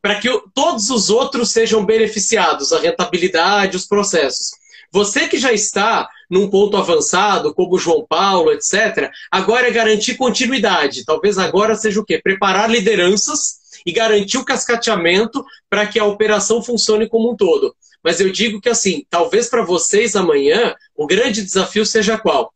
[0.00, 4.50] Para que todos os outros sejam beneficiados, a rentabilidade, os processos.
[4.92, 9.10] Você que já está num ponto avançado, como o João Paulo, etc.
[9.30, 11.04] Agora é garantir continuidade.
[11.04, 12.20] Talvez agora seja o quê?
[12.22, 17.74] Preparar lideranças e garantir o cascateamento para que a operação funcione como um todo.
[18.02, 22.52] Mas eu digo que assim, talvez para vocês amanhã o grande desafio seja qual?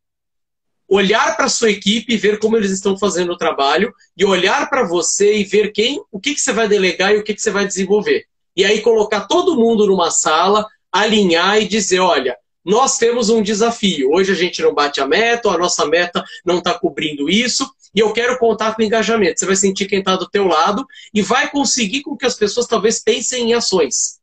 [0.86, 4.68] Olhar para a sua equipe e ver como eles estão fazendo o trabalho e olhar
[4.68, 7.40] para você e ver quem, o que, que você vai delegar e o que, que
[7.40, 8.26] você vai desenvolver.
[8.54, 14.10] E aí colocar todo mundo numa sala, alinhar e dizer, olha, nós temos um desafio.
[14.12, 18.00] Hoje a gente não bate a meta, a nossa meta não está cobrindo isso, e
[18.00, 19.40] eu quero contar com engajamento.
[19.40, 22.66] Você vai sentir quem está do teu lado e vai conseguir com que as pessoas
[22.66, 24.22] talvez pensem em ações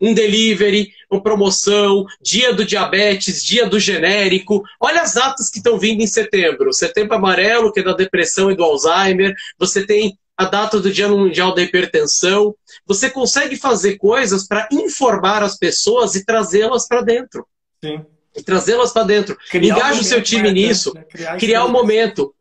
[0.00, 4.62] um delivery, uma promoção, dia do diabetes, dia do genérico.
[4.80, 6.72] Olha as datas que estão vindo em setembro.
[6.72, 9.34] Setembro amarelo, que é da depressão e do Alzheimer.
[9.58, 12.54] Você tem a data do Dia Mundial da Hipertensão.
[12.86, 17.46] Você consegue fazer coisas para informar as pessoas e trazê-las para dentro.
[17.86, 18.06] Sim.
[18.36, 19.36] E trazê-las para dentro.
[19.50, 20.92] Criar Engaje um o seu time nisso.
[20.94, 21.04] Né?
[21.04, 22.34] Criar, criar um momento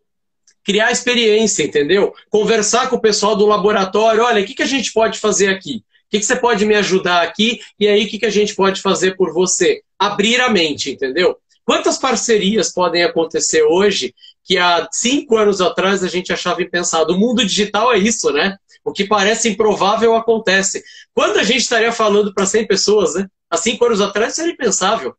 [0.66, 2.14] criar experiência, entendeu?
[2.30, 5.84] Conversar com o pessoal do laboratório, olha, o que, que a gente pode fazer aqui?
[6.14, 7.60] que, que você pode me ajudar aqui?
[7.80, 9.82] E aí, o que, que a gente pode fazer por você?
[9.98, 11.36] Abrir a mente, entendeu?
[11.66, 14.14] Quantas parcerias podem acontecer hoje
[14.44, 17.16] que há cinco anos atrás a gente achava impensado?
[17.16, 18.56] O mundo digital é isso, né?
[18.86, 20.84] O que parece improvável acontece.
[21.16, 23.26] Quando a gente estaria falando para 100 pessoas, né?
[23.50, 25.16] Há cinco anos atrás isso era impensável.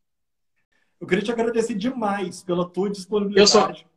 [1.00, 3.40] Eu queria te agradecer demais pela tua disponibilidade.
[3.40, 3.94] Eu sou...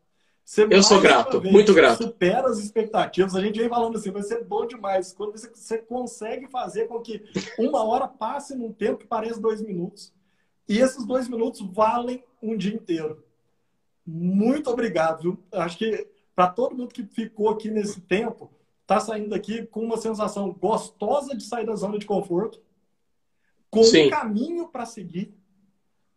[0.47, 2.03] Você eu sou grato, vez, muito grato.
[2.03, 3.35] Supera as expectativas.
[3.35, 5.11] A gente vem falando assim, vai ser bom demais.
[5.11, 7.21] Quando você, você consegue fazer com que
[7.59, 10.13] uma hora passe num tempo que pareça dois minutos.
[10.65, 13.25] E esses dois minutos valem um dia inteiro.
[14.05, 15.43] Muito obrigado, viu?
[15.51, 18.49] Acho que para todo mundo que ficou aqui nesse tempo,
[18.83, 22.61] está saindo aqui com uma sensação gostosa de sair da zona de conforto,
[23.69, 24.07] com Sim.
[24.07, 25.33] um caminho para seguir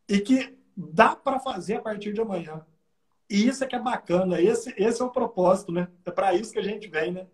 [0.09, 0.57] e que
[0.93, 2.65] dá para fazer a partir de amanhã.
[3.29, 5.89] E isso é que é bacana, esse, esse é o propósito, né?
[6.05, 7.27] É para isso que a gente vem, né?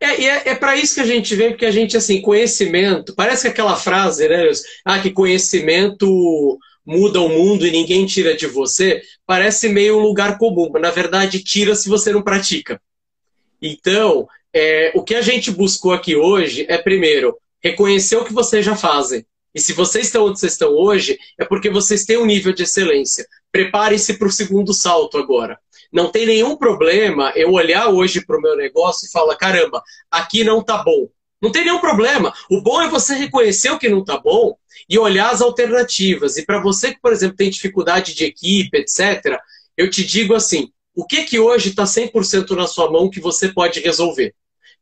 [0.00, 3.42] É, é, é para isso que a gente vem, porque a gente, assim, conhecimento, parece
[3.42, 4.48] que aquela frase, né?
[4.84, 10.38] Ah, que conhecimento muda o mundo e ninguém tira de você, parece meio um lugar
[10.38, 12.80] comum, mas na verdade tira se você não pratica.
[13.60, 18.64] Então, é, o que a gente buscou aqui hoje é, primeiro, reconhecer o que vocês
[18.64, 19.24] já fazem.
[19.54, 22.64] E se vocês estão onde vocês estão hoje, é porque vocês têm um nível de
[22.64, 23.26] excelência.
[23.52, 25.58] Preparem-se para o segundo salto agora.
[25.92, 30.42] Não tem nenhum problema eu olhar hoje para o meu negócio e falar: caramba, aqui
[30.42, 31.08] não está bom.
[31.40, 32.32] Não tem nenhum problema.
[32.50, 34.56] O bom é você reconhecer o que não está bom
[34.88, 36.36] e olhar as alternativas.
[36.36, 39.38] E para você que, por exemplo, tem dificuldade de equipe, etc.,
[39.76, 43.48] eu te digo assim: o que que hoje está 100% na sua mão que você
[43.48, 44.34] pode resolver?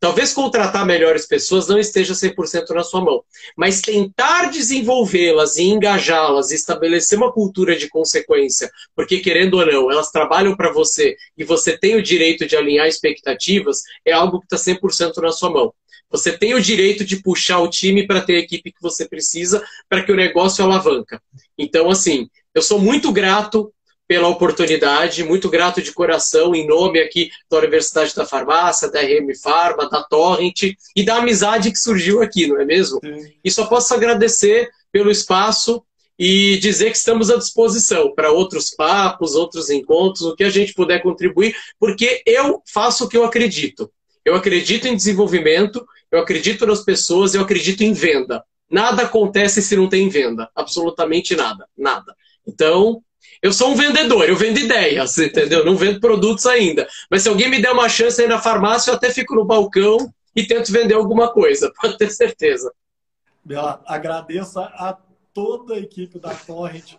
[0.03, 3.23] Talvez contratar melhores pessoas não esteja 100% na sua mão,
[3.57, 10.11] mas tentar desenvolvê-las e engajá-las, estabelecer uma cultura de consequência, porque querendo ou não, elas
[10.11, 14.57] trabalham para você e você tem o direito de alinhar expectativas, é algo que está
[14.57, 15.73] 100% na sua mão.
[16.11, 19.65] Você tem o direito de puxar o time para ter a equipe que você precisa
[19.89, 21.23] para que o negócio alavanca.
[21.57, 23.73] Então, assim, eu sou muito grato
[24.13, 29.35] pela oportunidade, muito grato de coração, em nome aqui da Universidade da Farmácia, da RM
[29.43, 33.01] Pharma, da Torrent e da amizade que surgiu aqui, não é mesmo?
[33.03, 33.33] Sim.
[33.43, 35.83] E só posso agradecer pelo espaço
[36.19, 40.75] e dizer que estamos à disposição para outros papos, outros encontros, o que a gente
[40.75, 43.91] puder contribuir, porque eu faço o que eu acredito.
[44.23, 48.45] Eu acredito em desenvolvimento, eu acredito nas pessoas, eu acredito em venda.
[48.71, 52.15] Nada acontece se não tem venda, absolutamente nada, nada.
[52.47, 53.03] Então,
[53.43, 55.65] eu sou um vendedor, eu vendo ideias, entendeu?
[55.65, 56.87] Não vendo produtos ainda.
[57.11, 60.15] Mas se alguém me der uma chance aí na farmácia, eu até fico no balcão
[60.35, 62.73] e tento vender alguma coisa, pode ter certeza.
[63.45, 64.97] Bela, agradeço a
[65.35, 66.95] toda a equipe da Torrent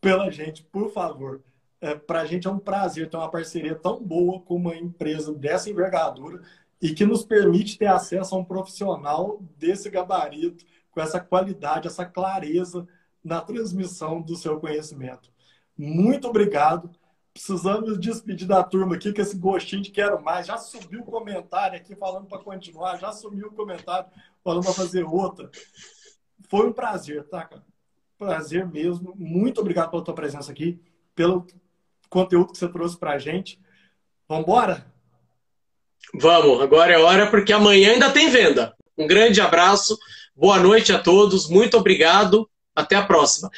[0.00, 1.40] pela gente, por favor.
[1.80, 5.32] É, Para a gente é um prazer ter uma parceria tão boa com uma empresa
[5.32, 6.42] dessa envergadura
[6.82, 12.04] e que nos permite ter acesso a um profissional desse gabarito, com essa qualidade, essa
[12.04, 12.88] clareza
[13.24, 15.30] na transmissão do seu conhecimento.
[15.76, 16.90] Muito obrigado.
[17.32, 20.46] Precisamos despedir da turma aqui com esse gostinho de quero mais.
[20.46, 24.08] Já subiu o comentário aqui falando para continuar, já sumiu o comentário
[24.42, 25.48] falando para fazer outra.
[26.48, 27.64] Foi um prazer, tá, cara?
[28.18, 29.14] Prazer mesmo.
[29.16, 30.80] Muito obrigado pela tua presença aqui,
[31.14, 31.46] pelo
[32.10, 33.60] conteúdo que você trouxe para a gente.
[34.28, 34.86] Vamos embora?
[36.14, 38.74] Vamos, agora é hora porque amanhã ainda tem venda.
[38.96, 39.96] Um grande abraço,
[40.34, 42.48] boa noite a todos, muito obrigado
[42.78, 43.50] até a próxima.